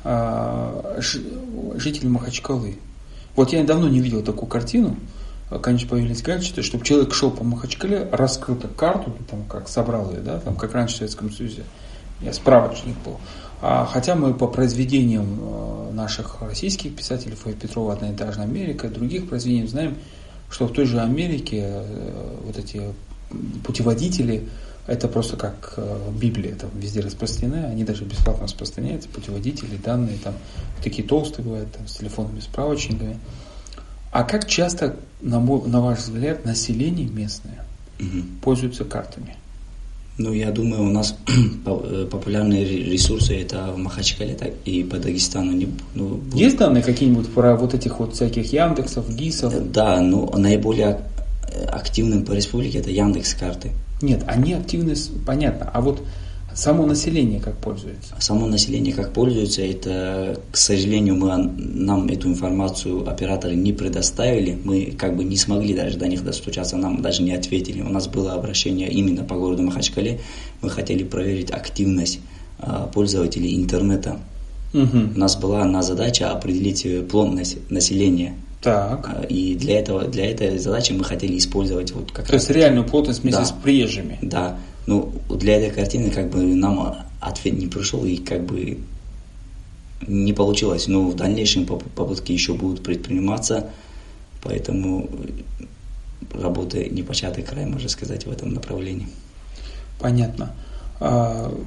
[0.05, 1.01] э,
[1.75, 2.79] жители Махачкалы.
[3.35, 4.97] Вот я давно не видел такую картину.
[5.63, 10.39] Конечно, появились гаджеты, чтобы человек шел по Махачкале, раскрыл карту, там, как собрал ее, да,
[10.41, 11.65] там, как раньше в Советском Союзе.
[12.21, 13.19] Я справочник был
[13.61, 17.37] хотя мы по произведениям э, наших российских писателей.
[17.61, 19.97] Петрова «Одна и та же Америка», других произведений знаем,
[20.51, 22.83] что в той же Америке э, вот эти
[23.65, 24.49] путеводители,
[24.87, 30.35] это просто как э, Библия, там везде распространены, они даже бесплатно распространяются, путеводители, данные там
[30.83, 33.19] такие толстые бывают, там, с телефонными справочниками.
[34.11, 37.65] А как часто, на, мой, на ваш взгляд, население местное
[38.01, 38.23] угу.
[38.41, 39.37] пользуется картами?
[40.19, 41.17] Ну, я думаю, у нас
[41.67, 45.53] э, популярные ресурсы это в Махачкале так, и по Дагестану.
[45.53, 49.73] Не, ну, Есть данные какие-нибудь про вот этих вот всяких Яндексов, ГИСов?
[49.73, 50.99] Да, ну наиболее
[51.71, 53.71] активным по республике это Яндекс карты.
[54.03, 54.95] Нет, они активны,
[55.27, 55.71] понятно.
[55.73, 56.03] А вот
[56.55, 58.15] Само население как пользуется?
[58.19, 64.95] Само население как пользуется, это, к сожалению, мы, нам эту информацию операторы не предоставили, мы
[64.99, 67.83] как бы не смогли даже до них достучаться, нам даже не ответили.
[67.83, 70.21] У нас было обращение именно по городу Махачкале,
[70.61, 72.21] мы хотели проверить активность
[72.59, 74.19] а, пользователей интернета.
[74.75, 75.15] Угу.
[75.15, 78.35] У нас была одна задача определить плотность населения.
[78.61, 79.09] Так.
[79.09, 82.43] А, и для этого, для этой задачи мы хотели использовать вот как То раз...
[82.43, 83.47] есть реальную плотность вместе да.
[83.47, 84.19] с приезжими.
[84.23, 84.57] Да.
[84.89, 88.79] Ну, для этой картины как бы нам ответ не пришел и как бы
[90.07, 90.89] не получилось.
[90.89, 93.69] Но в дальнейшем попытки еще будут предприниматься,
[94.43, 95.07] поэтому
[96.33, 99.09] работа непочатый край, можно сказать, в этом направлении.
[100.01, 100.55] Понятно.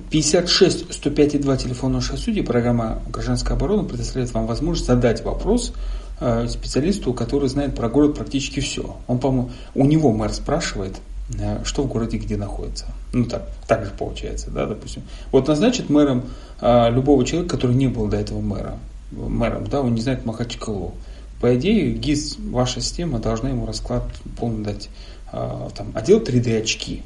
[0.10, 5.74] 56 105 2 телефон нашей судьи, программа «Гражданская оборона» предоставляет вам возможность задать вопрос
[6.20, 8.98] а, специалисту, который знает про город практически все.
[9.06, 10.96] Он, по-моему, у него мэр спрашивает,
[11.40, 12.86] Э, что в городе где находится.
[13.13, 15.04] Ну так, так же получается, да, допустим.
[15.32, 16.24] Вот назначит мэром
[16.62, 18.80] а, любого человека, который не был до этого мэром,
[19.12, 20.93] мэром, да, он не знает Махачкалу.
[21.41, 24.04] По идее, ГИС, ваша система должна ему расклад
[24.39, 24.89] полный дать.
[25.32, 27.04] А, там, одел 3D очки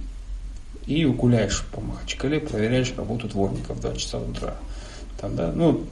[0.85, 4.55] и гуляешь по Махачкале, проверяешь работу дворников в 2 часа утра.
[5.25, 5.83] Там, да, ну,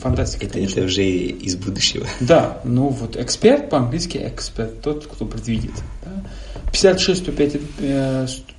[0.00, 0.46] фантастика.
[0.46, 2.06] Это, это уже из будущего.
[2.20, 5.72] Да, ну вот эксперт по-английски эксперт, тот, кто предвидит.
[6.04, 6.24] Да?
[6.72, 7.60] 56 105,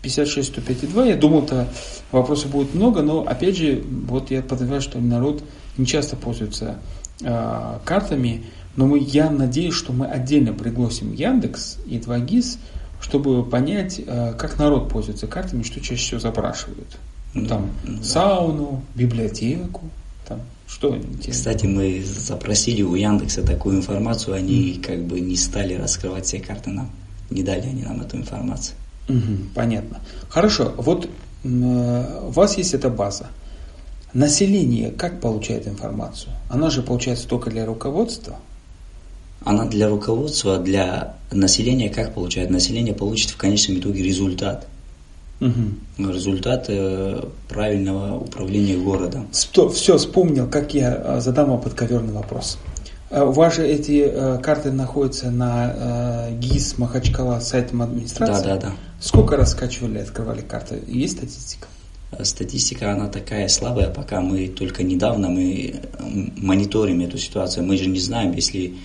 [0.02, 1.68] 56 105 2, я думал-то
[2.12, 5.44] вопросов будет много, но опять же, вот я подозреваю, что народ
[5.78, 6.78] не часто пользуется
[7.22, 12.60] э, картами, но мы, я надеюсь, что мы отдельно пригласим Яндекс и 2GIS,
[13.02, 16.98] чтобы понять, э, как народ пользуется картами, что чаще всего запрашивают.
[17.34, 18.04] Ну, там да.
[18.04, 19.90] сауну, библиотеку,
[20.28, 20.98] там что
[21.30, 24.82] Кстати, мы запросили у Яндекса такую информацию, они mm.
[24.82, 26.90] как бы не стали раскрывать все карты нам
[27.34, 28.76] не дали они нам эту информацию.
[29.10, 30.00] Угу, понятно.
[30.30, 31.10] Хорошо, вот
[31.44, 33.28] э, у вас есть эта база.
[34.14, 36.32] Население как получает информацию?
[36.50, 38.38] Она же получается только для руководства?
[39.44, 42.50] Она для руководства, для населения как получает?
[42.50, 44.68] Население получит в конечном итоге результат.
[45.44, 46.12] Угу.
[46.12, 49.28] Результат э, правильного управления городом.
[49.32, 52.58] Все, вспомнил, как я э, задам вам подковерный вопрос.
[53.10, 54.10] Э, у вас же эти
[54.42, 58.44] карты находятся на ГИС Махачкала сайтом администрации.
[58.44, 58.74] Да, да, да.
[59.02, 60.82] Сколько раз скачивали, открывали карты?
[60.88, 61.68] Есть статистика?
[62.22, 65.82] Статистика, она такая слабая, пока мы только недавно мы
[66.38, 67.66] мониторим эту ситуацию.
[67.66, 68.76] Мы же не знаем, если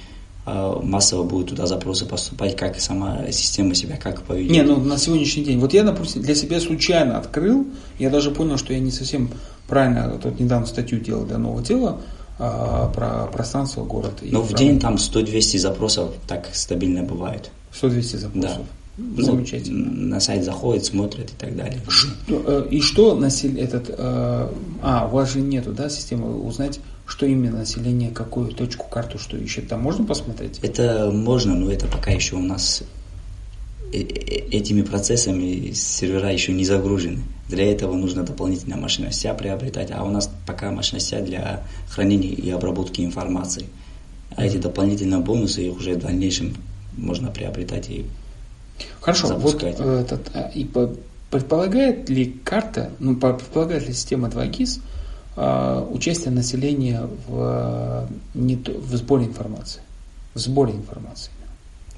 [0.83, 4.51] массово будут туда запросы поступать, как сама система себя как поведет.
[4.51, 5.59] Не, ну на сегодняшний день.
[5.59, 7.67] Вот я, допустим, для себя случайно открыл,
[7.99, 9.31] я даже понял, что я не совсем
[9.69, 12.01] правильно, тут недавно статью делал для нового дела,
[12.39, 14.15] а, про пространство города.
[14.23, 17.51] Но в день там 100-200 запросов так стабильно бывает.
[17.81, 18.59] 100-200 запросов?
[18.97, 19.23] Да.
[19.23, 19.91] Замечательно.
[19.91, 21.81] Ну, на сайт заходит, смотрит и так далее.
[21.89, 23.91] Что, э, и что население этот...
[23.91, 24.49] Э,
[24.83, 29.39] а, у вас же нету, да, системы узнать, что именно население, какую точку, карту, что
[29.39, 29.67] ищет.
[29.69, 30.61] Там можно посмотреть?
[30.63, 32.83] Это можно, но это пока еще у нас
[33.93, 37.23] э, этими процессами сервера еще не загружены.
[37.49, 43.01] Для этого нужно дополнительно мощности приобретать, а у нас пока мощности для хранения и обработки
[43.01, 43.67] информации.
[44.37, 46.55] А эти дополнительные бонусы их уже в дальнейшем
[46.95, 48.05] можно приобретать и
[49.01, 49.79] Хорошо, запускать.
[49.79, 50.69] вот этот, а, и
[51.31, 54.83] предполагает ли карта, ну, предполагает ли система 2GIS а,
[55.91, 59.83] участие населения в, не, в сборе информации?
[60.35, 61.31] В сборе информации.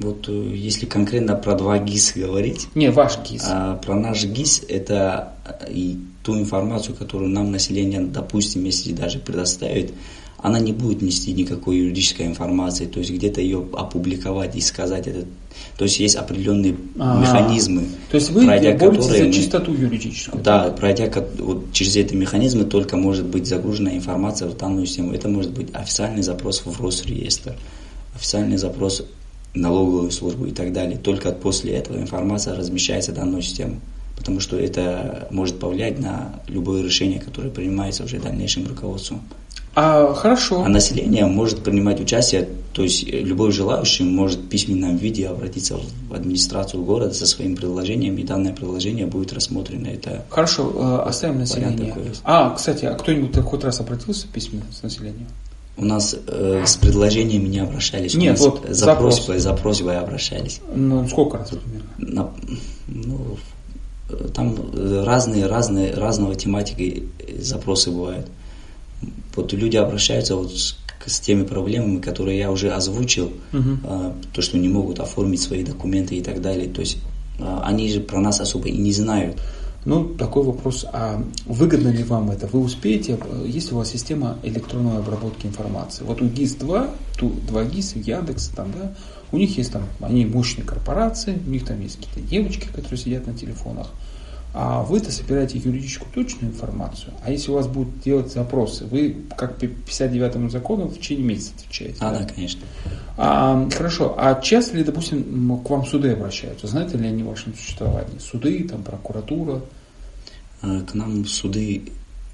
[0.00, 2.68] Вот э, если конкретно про два ГИС говорить.
[2.74, 3.44] Не, ваш ГИС.
[3.46, 9.18] А, про наш ГИС это э, и ту информацию, которую нам население, допустим, если даже
[9.18, 9.92] предоставит,
[10.38, 15.26] она не будет нести никакой юридической информации, то есть где-то ее опубликовать и сказать это.
[15.76, 17.20] То есть есть определенные А-а-а.
[17.20, 17.84] механизмы.
[18.10, 20.42] То есть вы пройдя которые за чистоту юридическую?
[20.42, 25.12] Да, пройдя вот, через эти механизмы только может быть загружена информация в данную систему.
[25.12, 27.54] Это может быть официальный запрос в Росреестр,
[28.14, 29.04] официальный запрос
[29.54, 30.98] налоговую службу и так далее.
[30.98, 33.80] Только после этого информация размещается в данную систему.
[34.20, 39.22] потому что это может повлиять на любое решение, которое принимается уже дальнейшим руководством.
[39.74, 40.64] А, хорошо.
[40.64, 45.76] А население может принимать участие, то есть любой желающий может в письменном виде обратиться
[46.08, 49.86] в администрацию города со своим предложением, и данное предложение будет рассмотрено.
[49.86, 51.94] Это Хорошо, э, оставим население.
[52.24, 55.28] А, кстати, а кто-нибудь хоть раз обратился письменно с населением?
[55.76, 58.14] У нас э, с предложениями не обращались.
[58.14, 59.20] Нет, вот за, запрос.
[59.20, 60.60] просьбой, за просьбой обращались.
[60.74, 61.90] Ну, сколько раз примерно?
[61.96, 62.30] На,
[62.88, 63.36] ну,
[64.34, 64.56] там
[65.04, 67.04] разные, разные, разного тематики
[67.38, 68.26] запросы бывают.
[69.36, 73.78] Вот люди обращаются вот с, с теми проблемами, которые я уже озвучил, угу.
[73.84, 76.68] а, то, что не могут оформить свои документы и так далее.
[76.68, 76.98] То есть
[77.38, 79.36] а, они же про нас особо и не знают.
[79.86, 82.46] Ну, такой вопрос, а выгодно ли вам это?
[82.46, 86.04] Вы успеете, есть у вас система электронной обработки информации?
[86.04, 88.92] Вот у ГИС-2, ту, 2 ГИС, Яндекс, там, да,
[89.32, 93.26] у них есть там, они мощные корпорации, у них там есть какие-то девочки, которые сидят
[93.26, 93.88] на телефонах,
[94.52, 99.58] а вы-то собираете юридическую точную информацию, а если у вас будут делать запросы, вы как
[99.58, 101.96] по 59-му закону в течение месяца отвечаете.
[102.00, 102.62] А, да, да конечно.
[103.16, 106.66] А, хорошо, а часто ли, допустим, к вам суды обращаются?
[106.66, 108.18] Знаете ли они о вашем существовании?
[108.18, 109.62] Суды, там, прокуратура?
[110.62, 111.84] А, к нам суды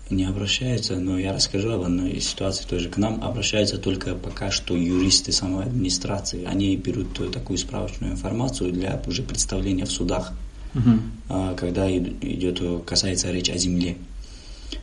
[0.08, 2.88] не обращаются, но я расскажу об одной ситуации тоже.
[2.88, 6.44] К нам обращаются только пока что юристы самой администрации.
[6.44, 10.32] Они берут такую справочную информацию для уже представления в судах
[10.76, 11.56] угу.
[11.56, 13.96] когда идет, касается речь о земле.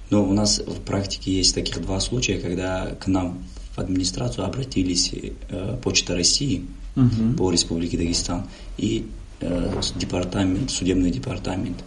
[0.09, 3.43] Но у нас в практике есть таких два случая, когда к нам
[3.75, 7.33] в администрацию обратились э, Почта России угу.
[7.37, 8.43] по Республике Дагестан
[8.77, 9.07] и
[9.39, 11.83] э, департамент, судебный департамент.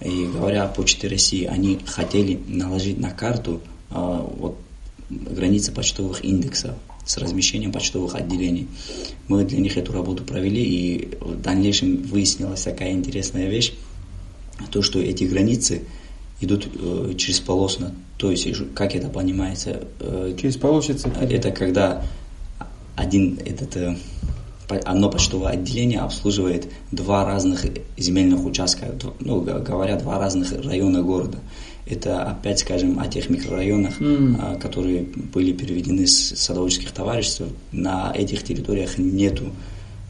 [0.00, 4.58] И говоря о Почте России, они хотели наложить на карту э, вот,
[5.10, 8.68] границы почтовых индексов с размещением почтовых отделений.
[9.28, 13.74] Мы для них эту работу провели, и в дальнейшем выяснилась такая интересная вещь,
[14.70, 15.82] то, что эти границы
[16.40, 17.94] идут э, через полосно.
[18.18, 19.82] То есть, как это понимается?
[20.00, 21.08] Э, через полосицы?
[21.08, 22.04] Это когда
[22.96, 23.96] один этот э,
[24.68, 31.38] одно почтовое отделение обслуживает два разных земельных участка, ну, говоря, два разных района города.
[31.86, 34.58] Это опять скажем о тех микрорайонах, mm.
[34.58, 37.42] которые были переведены с садоводческих товариществ.
[37.72, 39.52] На этих территориях нету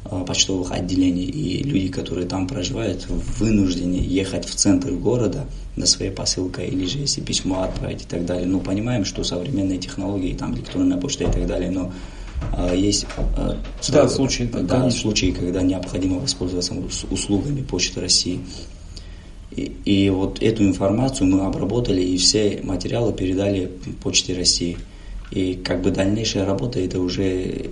[0.04, 6.10] а, почтовых отделений, и люди, которые там проживают, вынуждены ехать в центр города на своей
[6.10, 8.46] посылкой, или же если письмо отправить и так далее.
[8.46, 11.92] Ну, понимаем, что современные технологии, там электронная почта и так далее, но
[12.52, 13.56] а, есть а,
[13.88, 16.74] да, случаи, да, случаи, когда необходимо воспользоваться
[17.10, 18.40] услугами Почты России.
[19.56, 23.70] И, и вот эту информацию мы обработали и все материалы передали
[24.02, 24.76] Почте России.
[25.30, 27.70] И как бы дальнейшая работа это уже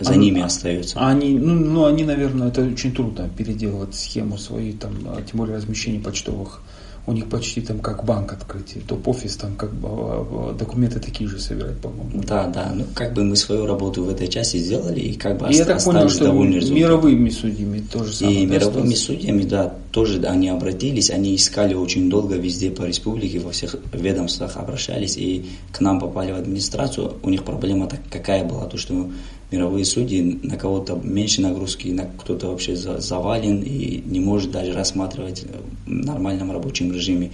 [0.00, 0.98] за а, ними остается.
[1.00, 5.38] А они, ну, ну, они, наверное, это очень трудно переделывать схему свою, там, а, тем
[5.38, 6.62] более размещение почтовых
[7.08, 11.28] у них почти там как банк открытие, топ-офис там как бы а, а, документы такие
[11.28, 12.22] же собирать, по-моему.
[12.22, 15.48] Да, да, ну как бы мы свою работу в этой части сделали и как бы
[15.48, 18.42] и я так понял, что мировыми судьями тоже самое.
[18.42, 19.06] И да, мировыми что...
[19.06, 23.76] судьями, да, тоже да, они обратились, они искали очень долго везде по республике, во всех
[23.94, 27.14] ведомствах обращались и к нам попали в администрацию.
[27.22, 29.08] У них проблема так какая была, то что
[29.50, 35.44] мировые судьи, на кого-то меньше нагрузки, на кто-то вообще завален и не может даже рассматривать
[35.86, 37.32] в нормальном рабочем режиме.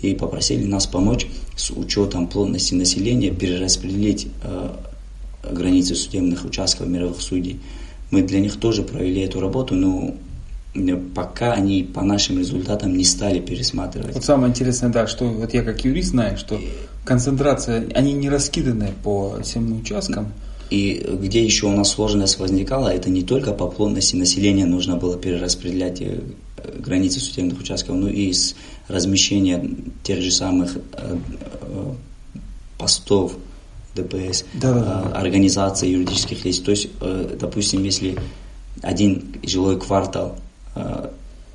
[0.00, 1.26] И попросили нас помочь
[1.56, 4.70] с учетом плотности населения перераспределить э,
[5.50, 7.60] границы судебных участков мировых судей.
[8.10, 10.14] Мы для них тоже провели эту работу, но
[11.14, 14.14] пока они по нашим результатам не стали пересматривать.
[14.14, 16.60] Вот самое интересное, да, что вот я как юрист знаю, что
[17.04, 20.32] концентрация, они не раскиданы по всем участкам,
[20.70, 25.16] и где еще у нас сложность возникала, это не только по плотности населения нужно было
[25.16, 26.20] перераспределять э,
[26.78, 28.54] границы судебных участков, но и с
[28.88, 29.64] размещения
[30.02, 31.92] тех же самых э, э,
[32.78, 33.36] постов
[33.94, 35.18] ДПС, да, да, да.
[35.18, 36.58] организаций юридических лиц.
[36.58, 36.88] То есть,
[37.40, 38.18] допустим, если
[38.82, 40.36] один жилой квартал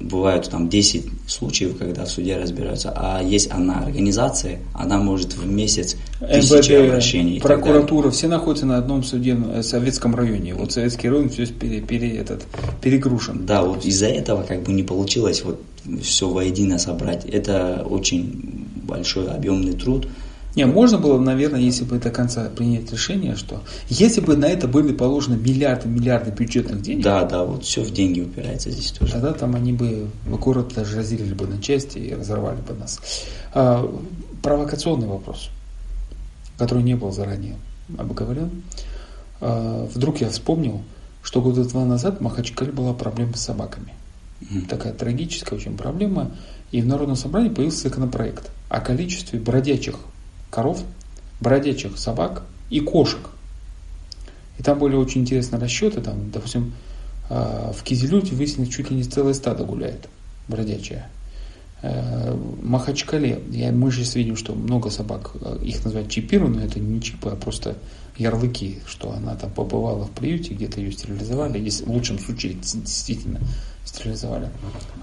[0.02, 5.46] бывают там 10 случаев, когда в суде разбираются, а есть одна организация, она может в
[5.46, 7.42] месяц тысячи МВД, обращений.
[7.42, 10.54] Прокуратура, все находятся на одном суде в э, советском районе.
[10.54, 12.44] Вот советский район все пере, пере, этот,
[12.82, 13.46] перегрушен.
[13.46, 15.62] Да, вот из-за этого как бы не получилось вот
[16.02, 17.26] все воедино собрать.
[17.26, 20.08] Это очень большой объемный труд.
[20.56, 24.68] Не, можно было, наверное, если бы до конца принять решение, что если бы на это
[24.68, 27.04] были положены миллиарды, миллиарды бюджетных денег.
[27.04, 29.14] Да, да, вот все в деньги упирается здесь тоже.
[29.14, 33.00] Тогда там они бы город даже разделили бы на части и разорвали бы нас.
[33.54, 33.90] А,
[34.42, 35.50] провокационный вопрос,
[36.58, 37.56] который не был заранее
[37.98, 38.64] обговорен.
[39.40, 40.82] А, вдруг я вспомнил,
[41.24, 43.94] что года два назад в Махачкале была проблема с собаками.
[44.42, 44.68] Mm.
[44.68, 46.32] Такая трагическая очень проблема.
[46.72, 49.96] И в Народном собрании появился законопроект о количестве бродячих
[50.52, 50.84] коров,
[51.40, 53.32] бродячих собак и кошек.
[54.60, 56.02] И там были очень интересные расчеты.
[56.02, 56.74] Там, допустим,
[57.30, 60.08] а, в Кизилюте выяснилось, чуть ли не целое стадо гуляет
[60.48, 61.08] бродячее.
[61.82, 67.02] Э, Махачкале, я, мы же видим, что много собак, э, их называют чипированные, это не
[67.02, 67.76] чипы, а просто
[68.18, 73.40] ярлыки, что она там побывала в приюте, где-то ее стерилизовали, если в лучшем случае действительно
[73.84, 74.50] стерилизовали.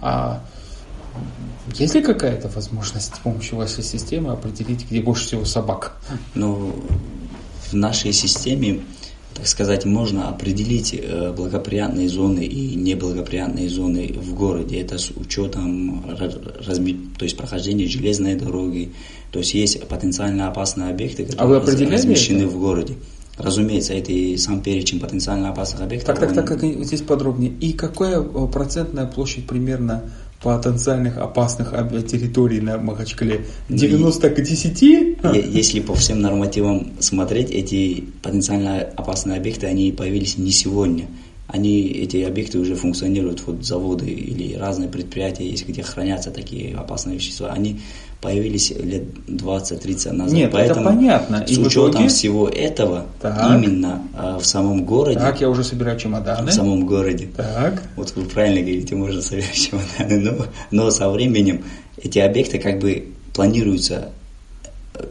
[0.00, 0.44] А
[1.74, 5.96] есть ли какая-то возможность с помощью вашей системы определить, где больше всего собак?
[6.34, 6.74] Ну,
[7.70, 8.80] в нашей системе
[9.38, 14.80] так сказать, можно определить э, благоприятные зоны и неблагоприятные зоны в городе.
[14.80, 16.04] Это с учетом
[17.16, 18.92] то есть прохождения железной дороги.
[19.30, 22.48] То есть есть потенциально опасные объекты, которые а размещены это?
[22.48, 22.94] в городе.
[23.36, 26.18] Разумеется, это и сам перечень потенциально опасных объектов.
[26.18, 26.82] Так, так, так, он...
[26.84, 27.52] здесь подробнее.
[27.60, 30.02] И какая э, процентная площадь примерно
[30.42, 31.72] потенциальных опасных
[32.06, 34.82] территорий на Махачкале 90 к 10?
[35.52, 41.06] Если по всем нормативам смотреть, эти потенциально опасные объекты, они появились не сегодня.
[41.48, 47.16] Они, эти объекты уже функционируют, вот заводы или разные предприятия есть, где хранятся такие опасные
[47.16, 47.48] вещества.
[47.48, 47.80] Они
[48.20, 50.34] появились лет 20-30 назад.
[50.34, 51.46] Нет, Поэтому это понятно.
[51.46, 52.08] С учетом итоге...
[52.08, 53.54] всего этого, так.
[53.54, 55.20] именно э, в самом городе.
[55.20, 56.50] Так, я уже собираю чемоданы.
[56.50, 57.28] В самом городе.
[57.36, 57.82] Так.
[57.96, 61.64] Вот вы правильно говорите, можно собирать чемоданы, но, но со временем
[62.02, 64.08] эти объекты как бы планируются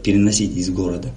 [0.02, 1.08] переносить из города.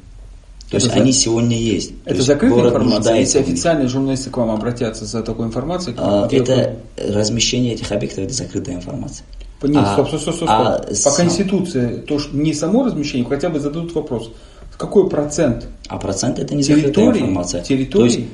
[0.71, 1.01] То это есть за...
[1.01, 1.91] они сегодня есть.
[2.05, 3.15] Это есть закрытая информация?
[3.17, 5.95] Если официальные журналисты к вам обратятся за такой информацией?
[5.99, 9.25] А, это размещение этих объектов, это закрытая информация.
[9.63, 10.49] Нет, а, стоп, стоп, стоп, стоп.
[10.49, 11.13] А, По сам...
[11.13, 14.31] Конституции, то, что не само размещение, хотя бы зададут вопрос.
[14.77, 15.67] Какой процент?
[15.89, 17.61] А процент это не территории, информация.
[17.61, 17.99] Территории?
[17.99, 18.27] То есть,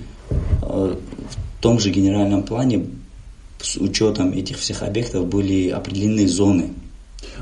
[0.62, 0.96] э,
[1.58, 2.86] в том же генеральном плане
[3.60, 6.70] с учетом этих всех объектов были определены зоны.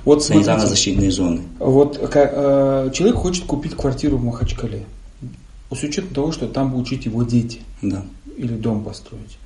[0.04, 1.42] Вот санитарно-защитные зоны.
[1.60, 4.86] Вот э, человек хочет купить квартиру в Махачкале.
[5.72, 7.60] С учетом того, что там будут жить его дети.
[7.82, 8.06] Да.
[8.38, 9.38] Или дом построить.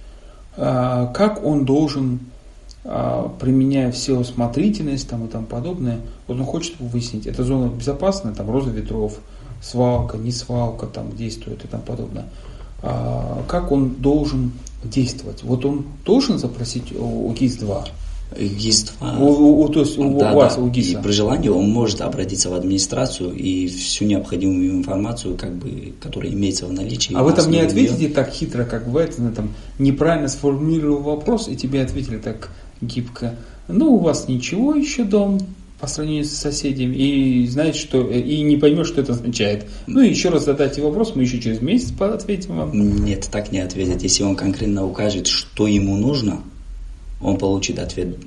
[0.57, 2.19] А, как он должен
[2.85, 8.33] а, применяя все усмотрительность там, и тому подобное, вот он хочет выяснить, эта зона безопасная,
[8.33, 9.19] там роза ветров,
[9.61, 12.25] свалка, не свалка там действует и тому подобное.
[12.81, 15.43] А, как он должен действовать?
[15.43, 17.89] Вот он должен запросить у ГИС-2,
[18.37, 19.19] ГИС-2.
[19.19, 20.61] У, у, то есть у, да, вас, да.
[20.61, 20.99] у ГИСа.
[20.99, 26.31] И при желании он может обратиться в администрацию и всю необходимую информацию, как бы, которая
[26.33, 27.13] имеется в наличии.
[27.15, 28.13] А вы там не ответите ее...
[28.13, 32.49] так хитро, как бывает, на там неправильно сформулировал вопрос, и тебе ответили так
[32.81, 33.35] гибко.
[33.67, 35.39] Ну, у вас ничего еще дом
[35.79, 39.65] по сравнению с соседями, и знаете, что, и не поймешь, что это означает.
[39.87, 43.05] Ну, и еще раз задайте вопрос, мы еще через месяц ответим вам.
[43.05, 44.03] Нет, так не ответят.
[44.03, 46.41] Если он конкретно укажет, что ему нужно,
[47.21, 48.17] он получит ответ,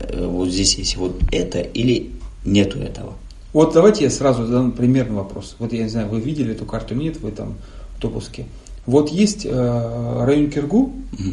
[0.00, 2.10] э, вот здесь есть вот это или
[2.44, 3.14] нету этого.
[3.52, 5.56] Вот давайте я сразу задам примерный вопрос.
[5.58, 7.56] Вот я не знаю, вы видели эту карту, нет в этом
[8.00, 8.46] допуске.
[8.86, 11.30] Вот есть э, район Киргу, угу.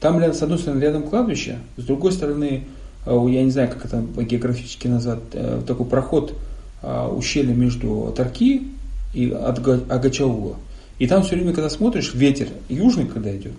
[0.00, 2.64] Там, с одной стороны, рядом кладбище, с другой стороны,
[3.06, 6.34] э, я не знаю, как это географически назвать, э, такой проход
[6.82, 8.68] э, ущелья между Тарки
[9.14, 10.56] и Агачаула.
[10.98, 13.54] И там все время, когда смотришь, ветер южный, когда идет,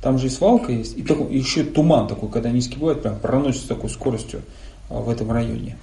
[0.00, 3.18] там же и свалка есть, и, такой, и еще туман такой, когда низкий бывает, прям
[3.18, 4.42] проносится такой скоростью
[4.88, 5.76] в этом районе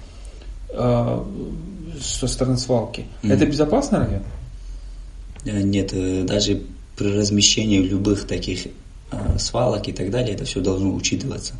[0.72, 3.04] со стороны свалки.
[3.22, 3.32] Mm-hmm.
[3.32, 4.22] Это безопасный район?
[5.44, 6.62] Нет, даже
[6.96, 8.66] при размещении любых таких
[9.14, 11.54] Э, свалок и так далее, это все должно учитываться.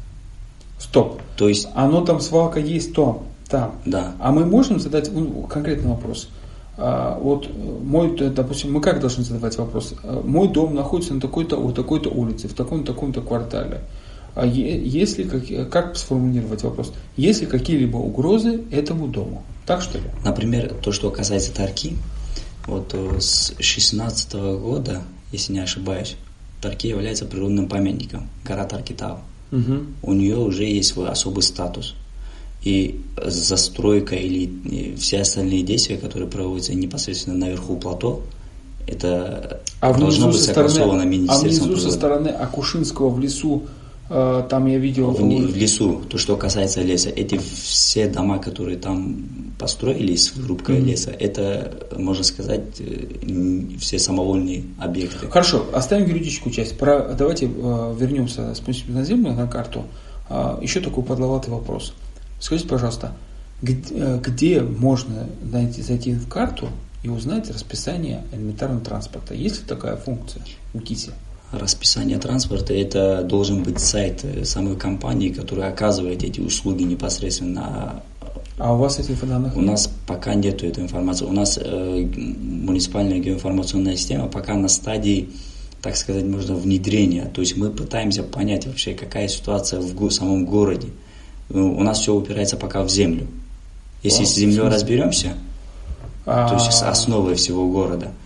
[0.78, 1.20] Стоп.
[1.36, 1.68] То есть...
[1.74, 3.74] Оно там, свалка есть там, там.
[3.84, 4.14] Да.
[4.18, 6.28] А мы можем задать ну, конкретный вопрос.
[6.76, 9.94] А, вот мой, допустим, мы как должны задавать вопрос?
[10.02, 13.82] А, мой дом находится на такой-то, вот такой-то улице, в таком-то, таком-то квартале.
[14.34, 16.92] А если, как, как сформулировать вопрос?
[17.16, 19.44] Есть ли какие-либо угрозы этому дому?
[19.64, 20.04] Так что ли?
[20.24, 21.96] Например, то, что касается Тарки,
[22.66, 26.16] вот э, с 16 года, если не ошибаюсь,
[26.60, 29.20] Тарки является природным памятником, гора Таркитау.
[29.52, 29.87] Угу.
[30.02, 31.94] У нее уже есть свой особый статус.
[32.65, 38.23] И застройка или все остальные действия, которые проводятся непосредственно наверху плато,
[38.87, 43.65] это а должно быть согласовано стороны, Министерством А внизу со стороны Акушинского в лесу
[44.10, 45.10] Э, там я видел...
[45.10, 49.25] В, в лесу, то, что касается леса, эти все дома, которые там
[49.58, 50.85] построились в рубкой mm-hmm.
[50.85, 55.29] леса, это, можно сказать, э, все самовольные объекты.
[55.29, 56.77] Хорошо, оставим юридическую часть.
[56.77, 59.85] Про, давайте э, вернемся, спустимся на землю, на карту.
[60.29, 61.94] Э, еще такой подловатый вопрос.
[62.44, 63.16] Скажите, пожалуйста,
[63.62, 66.68] где, э, где можно найти, зайти в карту
[67.02, 69.32] и узнать расписание элементарного транспорта?
[69.32, 70.42] Есть ли такая функция
[70.74, 71.12] у КИСе?
[71.52, 78.02] Расписание транспорта– это должен быть сайт самой компании, которая оказывает эти услуги непосредственно.
[78.58, 79.56] А у вас этих данных?
[79.56, 81.24] У нас пока нет этой информации.
[81.24, 85.30] У нас э, муниципальная геоинформационная система пока на стадии,
[85.80, 87.24] так сказать, можно внедрения.
[87.24, 90.88] То есть мы пытаемся понять вообще, какая ситуация в го- самом городе.
[91.48, 93.26] Ну, у нас все упирается пока в землю.
[94.02, 95.34] Если с землей разберемся,
[96.26, 96.48] а...
[96.48, 98.10] то есть с основой всего города–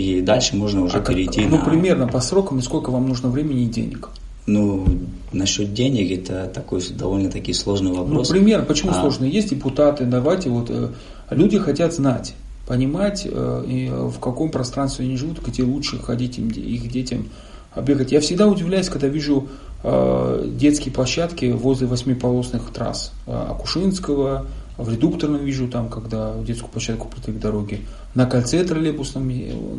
[0.00, 1.64] и дальше можно уже а перейти как, ну, на...
[1.64, 4.10] Ну, примерно по срокам, и сколько вам нужно времени и денег?
[4.46, 4.86] Ну,
[5.32, 8.28] насчет денег это такой довольно-таки сложный ну, вопрос.
[8.28, 8.94] Ну, пример, почему а...
[8.94, 9.30] сложный?
[9.30, 10.88] Есть депутаты, давайте вот, э,
[11.30, 12.34] люди хотят знать,
[12.66, 17.28] понимать, э, и в каком пространстве они живут, где лучше ходить им, их детям
[17.76, 18.10] бегать.
[18.10, 25.44] Я всегда удивляюсь, когда вижу э, детские площадки возле восьмиполосных трасс э, Акушинского, в редукторном
[25.44, 29.30] вижу там, когда детскую площадку крутые дороги, на кольце троллейбусном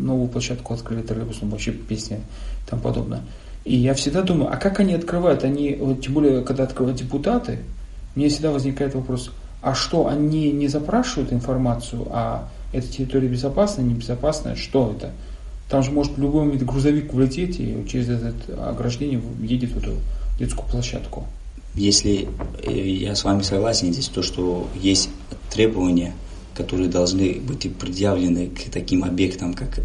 [0.03, 2.21] новую площадку открыли троллейбусном, вообще песня
[2.69, 3.21] тому подобное.
[3.63, 5.43] И я всегда думаю, а как они открывают?
[5.43, 7.59] Они, вот, тем более, когда открывают депутаты,
[8.15, 9.31] мне всегда возникает вопрос,
[9.61, 15.11] а что, они не запрашивают информацию, а эта территория безопасная, небезопасная, что это?
[15.71, 19.93] Там же может любой грузовик влететь и через это ограждение едет в эту
[20.37, 21.25] детскую площадку.
[21.75, 22.27] Если
[22.61, 25.09] э, я с вами согласен здесь, то, что есть
[25.49, 26.13] требования,
[26.55, 29.79] которые должны быть предъявлены к таким объектам, как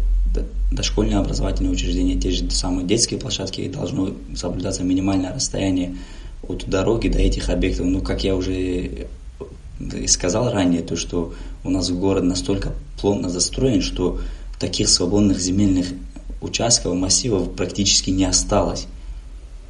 [0.73, 5.95] дошкольное образовательное учреждение, те же самые детские площадки, должно соблюдаться минимальное расстояние
[6.45, 7.85] от дороги до этих объектов.
[7.85, 9.07] Ну, как я уже
[10.07, 11.33] сказал ранее, то, что
[11.63, 14.19] у нас город настолько плотно застроен, что
[14.59, 15.87] таких свободных земельных
[16.41, 18.87] участков, массивов практически не осталось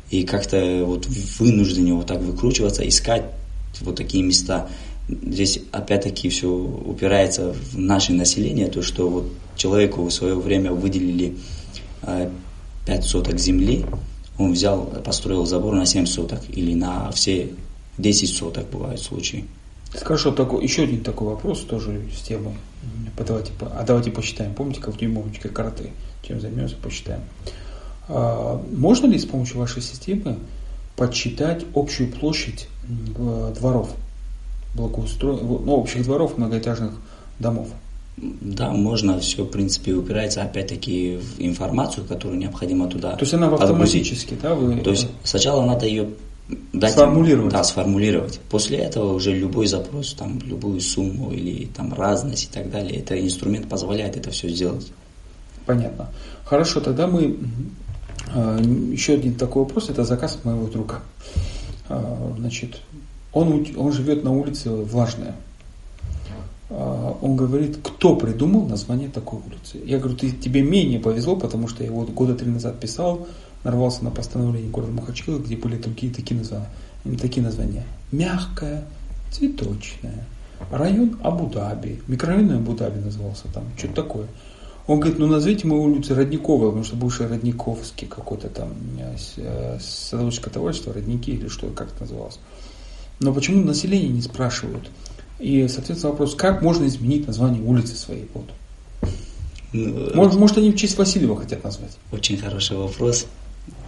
[0.10, 1.06] и как-то вот
[1.40, 3.24] вынуждены вот так выкручиваться, искать
[3.82, 4.70] вот такие места.
[5.10, 11.38] Здесь опять-таки все упирается в наше население, то что вот человеку в свое время выделили
[12.02, 12.30] 5
[12.88, 13.86] э, соток земли,
[14.38, 17.50] он взял, построил забор на 7 соток или на все
[17.98, 19.46] 10 соток бывают случаи.
[19.94, 22.22] Хорошо, такой, еще один такой вопрос тоже с
[22.82, 23.28] темы.
[23.28, 24.54] Давайте, а давайте посчитаем.
[24.54, 25.92] Помните, как в дюймовочке карты?
[26.24, 27.22] Чем займемся, посчитаем.
[28.08, 30.38] А, можно ли с помощью вашей системы
[30.96, 33.94] подсчитать общую площадь дворов,
[34.74, 35.34] благоустро...
[35.34, 36.92] ну, общих дворов многоэтажных
[37.40, 37.70] домов?
[38.18, 43.48] Да, можно, все, в принципе, упирается опять-таки в информацию, которую необходимо туда То есть она
[43.48, 44.56] автоматически, да?
[44.56, 44.78] Вы...
[44.78, 46.10] То есть сначала надо ее
[46.74, 47.54] дать сформулировать.
[47.54, 48.40] Да, сформулировать.
[48.50, 53.20] После этого уже любой запрос, там, любую сумму или там разность и так далее, это
[53.20, 54.92] инструмент позволяет это все сделать.
[55.66, 56.10] Понятно.
[56.46, 57.38] Хорошо, тогда мы
[58.34, 61.02] а, еще один такой вопрос, это заказ моего друга.
[61.90, 62.82] А, значит,
[63.34, 65.36] он, он живет на улице Влажная.
[66.70, 69.82] А, он говорит, кто придумал название такой улицы?
[69.86, 73.28] Я говорю, ты, тебе менее повезло, потому что я вот года три назад писал,
[73.68, 76.70] нарвался на постановление города Махачкала, где были такие, такие названия.
[77.20, 77.84] Такие названия.
[78.14, 78.86] Мягкая,
[79.32, 80.26] цветочная,
[80.72, 84.28] район Абу-Даби, микрорайон Абу-Даби назывался там, что-то такое.
[84.88, 88.70] Он говорит, ну назовите мою улицу Родниковой, потому что бывший Родниковский какой-то там
[89.36, 92.40] э, садоводческое товарищество, Родники или что, как это называлось.
[93.20, 94.90] Но почему население не спрашивают?
[95.40, 98.30] И, соответственно, вопрос, как можно изменить название улицы своей?
[98.34, 98.50] Вот.
[99.74, 101.98] Ну, может, может, они в честь Васильева хотят назвать?
[102.14, 103.26] Очень хороший вопрос.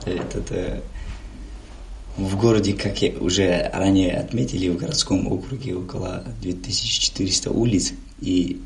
[0.05, 0.81] Это, это
[2.17, 7.93] в городе, как я уже ранее отметили, в городском округе около 2400 улиц.
[8.21, 8.59] И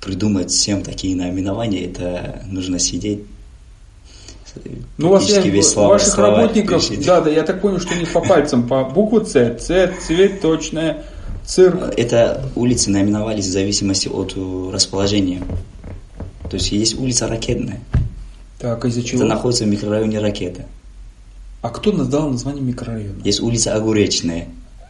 [0.00, 3.20] придумать всем такие наименования, это нужно сидеть
[4.98, 7.06] ну, у вас я, весь слова, ваших слова работников, перечислить.
[7.06, 11.04] да, да, я так понял, что них по пальцам, по букву С, С, цветочная,
[11.44, 11.92] цирк.
[11.96, 14.36] Это улицы наименовались в зависимости от
[14.72, 15.42] расположения.
[16.50, 17.80] То есть есть улица Ракетная.
[18.60, 19.22] Так, из-за чего?
[19.22, 20.66] Это находится в микрорайоне Ракета.
[21.62, 23.20] А кто дал название микрорайона?
[23.24, 24.48] Есть улица Огуречная.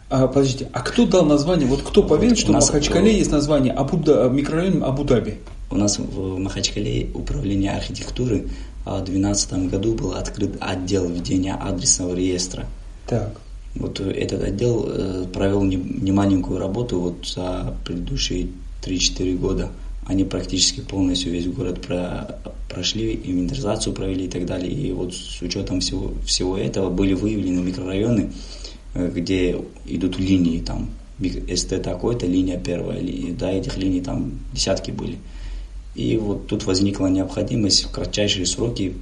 [0.09, 4.29] А, подождите, а кто дал название, вот кто поверил, что в Махачкале есть название Абуда,
[4.29, 5.39] микрорайон Абу-Даби?
[5.71, 8.49] У нас в Махачкале управление архитектуры
[8.85, 12.67] а в 2012 году был открыт отдел ведения адресного реестра.
[13.07, 13.41] Так.
[13.75, 18.49] Вот этот отдел э, провел немаленькую работу вот за предыдущие
[18.83, 19.69] 3-4 года.
[20.07, 22.41] Они практически полностью весь город про,
[22.71, 24.73] прошли, инвентаризацию провели и так далее.
[24.73, 28.31] И вот с учетом всего, всего этого были выявлены микрорайоны,
[28.93, 29.57] Э, где
[29.87, 30.91] идут линии, там,
[31.21, 33.01] СТ такой-то, линия первая,
[33.39, 35.19] да, этих линий там десятки были.
[35.95, 38.95] И вот тут возникла необходимость в кратчайшие сроки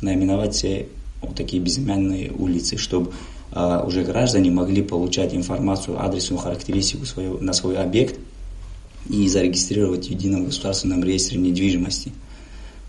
[0.00, 0.88] наименовать все
[1.20, 3.12] вот такие безымянные улицы, чтобы
[3.52, 8.18] а, уже граждане могли получать информацию, адресную характеристику своего, на свой объект
[9.08, 12.12] и зарегистрировать в едином государственном реестре недвижимости.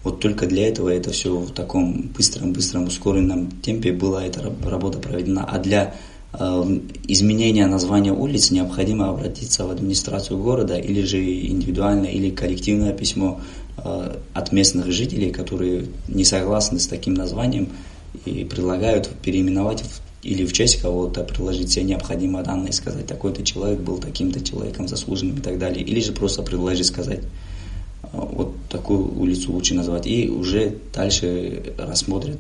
[0.04, 5.44] Вот только для этого это все в таком быстром-быстром ускоренном темпе была эта работа проведена.
[5.44, 5.96] А для
[6.34, 13.42] э, изменения названия улиц необходимо обратиться в администрацию города или же индивидуально или коллективное письмо
[13.78, 17.70] э, от местных жителей, которые не согласны с таким названием
[18.26, 19.84] и предлагают переименовать
[20.24, 25.38] или в честь кого-то приложить все необходимые данные, сказать, такой-то человек был таким-то человеком заслуженным
[25.38, 25.84] и так далее.
[25.84, 27.22] Или же просто предложить сказать,
[28.12, 30.08] вот такую улицу лучше назвать.
[30.08, 32.38] И уже дальше рассмотрят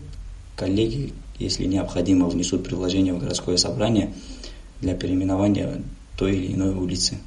[0.55, 4.13] коллеги, если необходимо, внесут предложение в городское собрание
[4.81, 5.81] для переименования
[6.17, 7.17] той или иной улицы.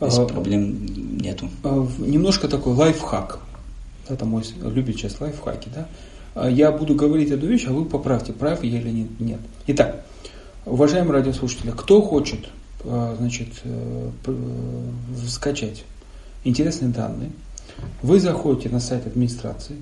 [0.00, 1.48] Здесь а, проблем нету.
[1.62, 3.40] А, немножко такой лайфхак.
[4.08, 5.88] Это мой любит сейчас лайфхаки, да?
[6.34, 9.40] А, я буду говорить эту вещь, а вы поправьте, прав я или нет.
[9.66, 10.04] Итак,
[10.66, 12.48] уважаемые радиослушатели, кто хочет
[12.84, 14.10] а, значит, э,
[15.26, 15.84] скачать
[16.44, 17.30] интересные данные,
[18.02, 19.76] вы заходите на сайт администрации,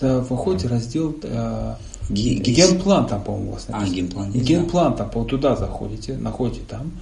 [0.00, 1.74] выходите раздел э,
[2.08, 3.92] генплан там, по-моему, у вас написано.
[3.92, 4.30] А, генплан.
[4.32, 6.92] Есть, генплан там, по туда заходите, находите там.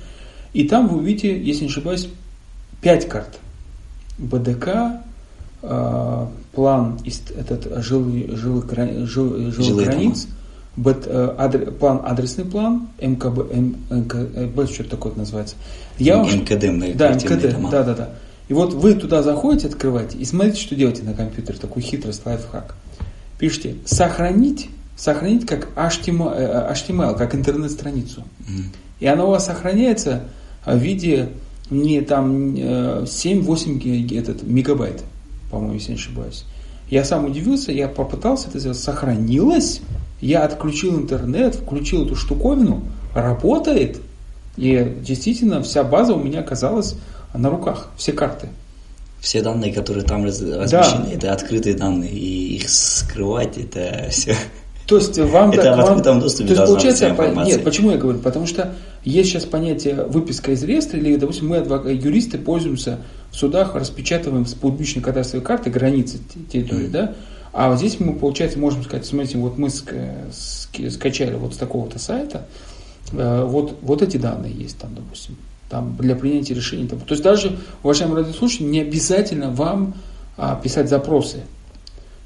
[0.52, 2.08] И там вы увидите, если не ошибаюсь,
[2.80, 3.38] 5 карт.
[4.18, 5.02] БДК,
[5.62, 6.98] Э, план
[7.36, 8.66] этот жилых, жилых,
[9.08, 10.28] жил, жилых границ,
[10.76, 15.56] бет, э, адр, план, адресный план, МКБ, М, МКБ, э, что-то такое называется.
[15.98, 18.10] Я МКД, да, МКД, да, да, да.
[18.48, 22.74] И вот вы туда заходите, открываете, и смотрите, что делаете на компьютере, такой хитрость, лайфхак.
[23.38, 28.24] Пишите «сохранить», сохранить как HTML, HTML как интернет-страницу.
[28.40, 28.62] Mm.
[29.00, 30.24] И она у вас сохраняется
[30.64, 31.30] в виде
[31.68, 35.02] не там 7-8 этот, мегабайт
[35.50, 36.44] по-моему, если не ошибаюсь.
[36.90, 39.80] Я сам удивился, я попытался это сделать, сохранилось,
[40.20, 42.82] я отключил интернет, включил эту штуковину,
[43.14, 44.00] работает,
[44.56, 46.96] и действительно вся база у меня оказалась
[47.34, 48.48] на руках, все карты.
[49.20, 51.12] Все данные, которые там размещены, да.
[51.12, 54.36] это открытые данные, и их скрывать, это все
[54.86, 57.96] то есть вам это так, в открытом доступе то есть, получается, по, нет, почему я
[57.96, 58.20] говорю?
[58.20, 58.72] Потому что
[59.04, 63.00] есть сейчас понятие выписка из реестра, или, допустим, мы, адвок, юристы, пользуемся
[63.32, 66.18] в судах, распечатываем с публичной кадастровой карты границы
[66.52, 66.90] территории, mm-hmm.
[66.90, 67.14] да?
[67.52, 72.46] А вот здесь мы, получается, можем сказать, смотрите, вот мы скачали вот с такого-то сайта,
[73.12, 75.36] э, вот, вот эти данные есть там, допустим,
[75.68, 76.88] там для принятия решений.
[76.88, 79.94] То есть даже, уважаемые радиослушатели, не обязательно вам
[80.36, 81.42] а, писать запросы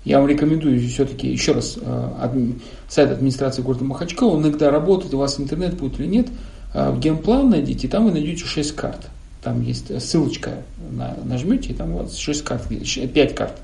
[0.04, 2.52] я вам рекомендую все-таки еще раз э,
[2.88, 6.28] сайт администрации города Махачкала, он иногда работает, у вас интернет будет или нет,
[6.72, 9.08] э, в генплан найдите, там вы найдете 6 карт.
[9.42, 13.58] Там есть ссылочка, на, нажмете, и там у вас 6 карт, 5 карт,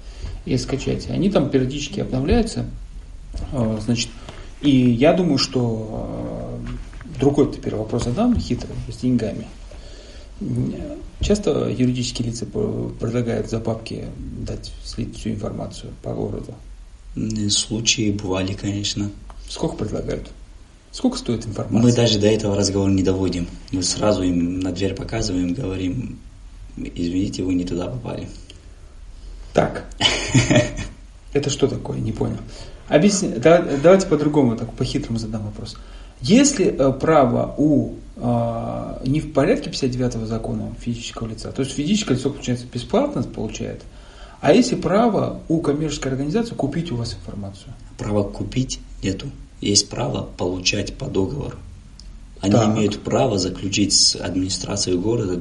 [0.45, 1.13] и скачайте.
[1.13, 2.67] Они там периодически обновляются.
[3.53, 4.11] Э, значит,
[4.61, 6.59] и я думаю, что
[7.19, 9.47] другой теперь вопрос задам, хитрый, с деньгами.
[11.21, 16.55] Часто юридические лица предлагают за бабки дать слить всю информацию по городу?
[17.49, 19.11] Случаи бывали, конечно.
[19.49, 20.31] Сколько предлагают?
[20.93, 21.83] Сколько стоит информация?
[21.83, 23.47] Мы даже до этого разговора не доводим.
[23.73, 26.19] Мы сразу им на дверь показываем, говорим,
[26.77, 28.29] извините, вы не туда попали.
[29.53, 29.87] Так.
[31.33, 31.99] Это что такое?
[31.99, 32.39] Не понял.
[32.89, 35.77] Объясни, давайте по-другому, так по-хитрому задам вопрос.
[36.21, 42.15] Если э, право у э, не в порядке 59-го закона физического лица, то есть физическое
[42.15, 43.83] лицо, получается, бесплатно получает,
[44.41, 47.73] а если право у коммерческой организации купить у вас информацию?
[47.99, 49.27] Право купить нету.
[49.61, 51.57] Есть право получать по договору.
[52.41, 52.75] Они так.
[52.75, 55.41] имеют право заключить с администрацией города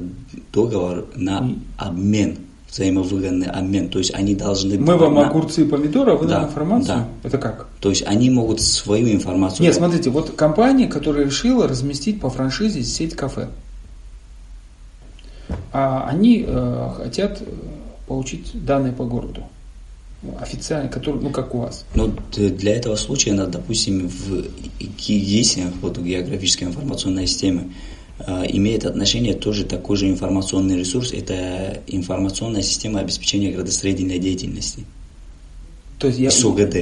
[0.52, 2.38] договор на обмен
[2.76, 3.88] взаимовыгодный обмен.
[3.88, 4.78] То есть они должны...
[4.78, 5.28] Мы вам на...
[5.28, 6.96] огурцы и помидоры, а вы да, нам информацию?
[6.96, 7.08] Да.
[7.22, 7.68] Это как?
[7.80, 9.66] То есть они могут свою информацию...
[9.66, 13.48] Нет, смотрите, вот компания, которая решила разместить по франшизе сеть кафе.
[15.72, 17.42] А они э, хотят
[18.06, 19.42] получить данные по городу
[20.40, 21.84] официально, который, ну, как у вас?
[21.94, 24.44] Ну, для этого случая надо, допустим, в
[24.98, 27.70] ГИСе, вот географической информационной системе, Э,
[28.18, 34.84] имеет отношение тоже такой же информационный ресурс, это информационная система обеспечения градостроительной деятельности.
[35.98, 36.76] То есть я, СУГД.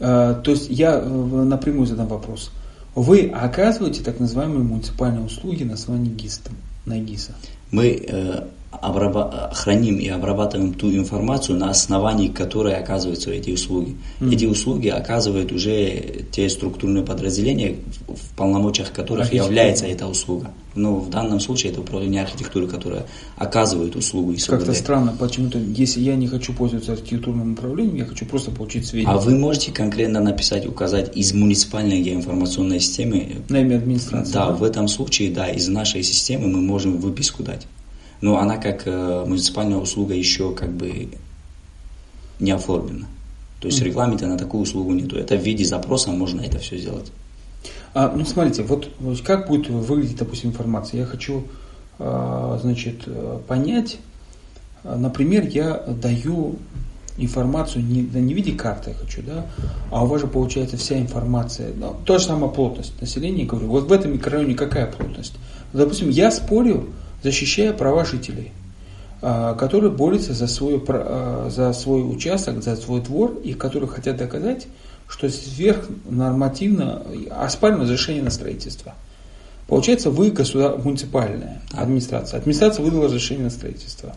[0.00, 2.50] Э, то есть я э, напрямую задам вопрос.
[2.94, 6.40] Вы оказываете так называемые муниципальные услуги на основании ГИСа,
[6.84, 7.34] на ГИСа?
[7.70, 13.96] Мы э, обраба- храним и обрабатываем ту информацию, на основании которой оказываются эти услуги.
[14.20, 14.34] Mm.
[14.34, 20.50] Эти услуги оказывают уже те структурные подразделения, в полномочиях которых является эта услуга.
[20.74, 23.06] Но в данном случае это управление архитектуры, которое
[23.36, 24.34] оказывает услугу.
[24.46, 29.10] Как-то странно, почему-то, если я не хочу пользоваться архитектурным управлением, я хочу просто получить сведения.
[29.10, 33.36] А вы можете конкретно написать, указать из муниципальной геоинформационной системы.
[33.48, 34.32] На имя администрации.
[34.32, 37.66] Да, да, в этом случае, да, из нашей системы мы можем выписку дать
[38.20, 41.08] но она как э, муниципальная услуга еще как бы
[42.40, 43.06] не оформлена.
[43.60, 45.16] То есть регламента на такую услугу нету.
[45.16, 47.10] Это в виде запроса можно это все сделать.
[47.94, 48.88] А, ну, смотрите, вот
[49.24, 51.00] как будет выглядеть, допустим, информация?
[51.00, 51.44] Я хочу,
[51.98, 53.08] а, значит,
[53.48, 53.98] понять,
[54.84, 56.56] а, например, я даю
[57.16, 59.46] информацию не, не в виде карты я хочу, да,
[59.90, 63.88] а у вас же получается вся информация, ну, то же самое плотность населения, говорю, вот
[63.88, 65.34] в этом микрорайоне какая плотность?
[65.72, 66.86] Допустим, я спорю,
[67.22, 68.52] защищая права жителей.
[69.20, 74.16] А, которые борются за свой, а, за свой участок, за свой двор, и которые хотят
[74.16, 74.68] доказать,
[75.08, 78.94] что сверхнормативно оспариваемо разрешение на строительство.
[79.66, 80.78] Получается, вы государ...
[80.78, 82.38] муниципальная администрация.
[82.38, 84.14] Администрация выдала разрешение на строительство.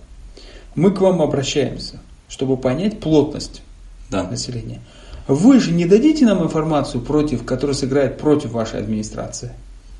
[0.75, 1.99] Мы к вам обращаемся,
[2.29, 3.63] чтобы понять плотность
[4.09, 4.23] да.
[4.23, 4.81] населения.
[5.27, 9.51] Вы же не дадите нам информацию, против, которая сыграет против вашей администрации.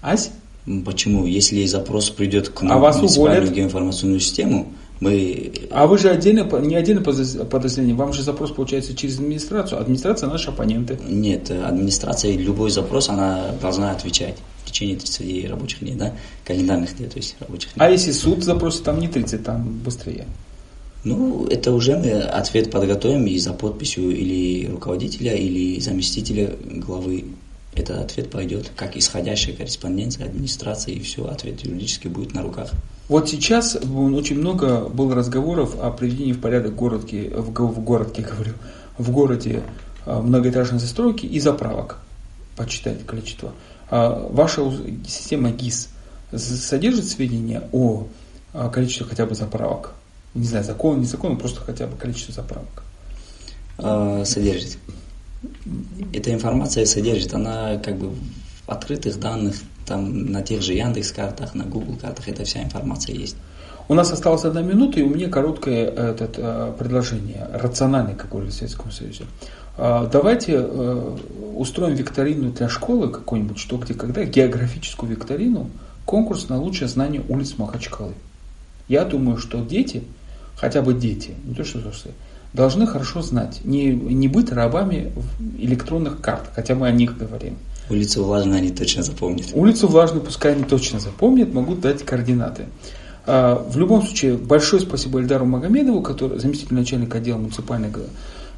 [0.02, 0.30] Ась?
[0.86, 1.26] Почему?
[1.26, 5.52] Если запрос придет к нам а вас в муниципальную геоинформационную систему, мы...
[5.72, 9.82] А вы же отдельно, не отдельно подразделение, вам же запрос получается через администрацию.
[9.82, 11.00] Администрация наши оппоненты.
[11.08, 16.14] Нет, администрация любой запрос, она должна отвечать в течение 30 рабочих дней, да,
[16.46, 17.84] календарных дней, то есть рабочих дней.
[17.84, 20.28] А если суд запросит, там не 30, там быстрее.
[21.04, 27.26] Ну, это уже мы ответ подготовим и за подписью или руководителя, или заместителя главы.
[27.74, 32.72] Этот ответ пойдет как исходящая корреспонденция администрации, и все, ответ юридически будет на руках.
[33.08, 38.54] Вот сейчас очень много было разговоров о приведении в порядок городки, в, в городке, говорю,
[38.98, 39.64] в городе
[40.06, 42.00] а, многоэтажной застройки и заправок.
[42.58, 43.54] Почитать количество.
[43.90, 44.70] А ваша
[45.08, 45.90] система ГИС
[46.36, 48.08] содержит сведения о
[48.72, 49.94] количестве хотя бы заправок?
[50.34, 52.84] Не знаю, закон, не закон, просто хотя бы количество заправок.
[53.78, 54.78] А, содержит.
[56.14, 59.56] Эта информация содержит, она как бы в открытых данных,
[59.86, 63.36] там на тех же Яндекс картах, на Google картах эта вся информация есть.
[63.88, 68.54] У нас осталась одна минута, и у меня короткое этот, э, предложение, рациональное какое-то в
[68.54, 69.26] Советском Союзе.
[69.78, 71.18] А, давайте э,
[71.56, 75.70] устроим викторину для школы какой-нибудь, что где когда, географическую викторину,
[76.06, 78.14] конкурс на лучшее знание улиц Махачкалы.
[78.88, 80.04] Я думаю, что дети,
[80.56, 82.14] хотя бы дети, не то что взрослые,
[82.54, 85.12] должны хорошо знать, не, не быть рабами
[85.58, 87.58] электронных карт, хотя мы о них говорим.
[87.90, 89.48] Улицу влажную они точно запомнят.
[89.54, 92.66] Улицу влажную пускай они точно запомнят, могут дать координаты.
[93.26, 97.90] А, в любом случае, большое спасибо Эльдару Магомедову, который заместитель начальника отдела муниципальной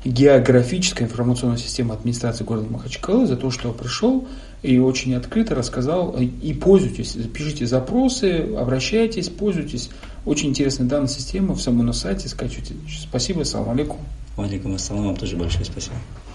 [0.05, 4.27] географической информационной системы администрации города Махачкалы за то, что пришел
[4.61, 6.15] и очень открыто рассказал.
[6.17, 9.89] И пользуйтесь, пишите запросы, обращайтесь, пользуйтесь.
[10.25, 12.75] Очень интересная данная система в самом на сайте скачивайте.
[13.01, 13.99] Спасибо, салам алейкум.
[14.35, 15.95] Валикум ассалам, вам тоже большое спасибо.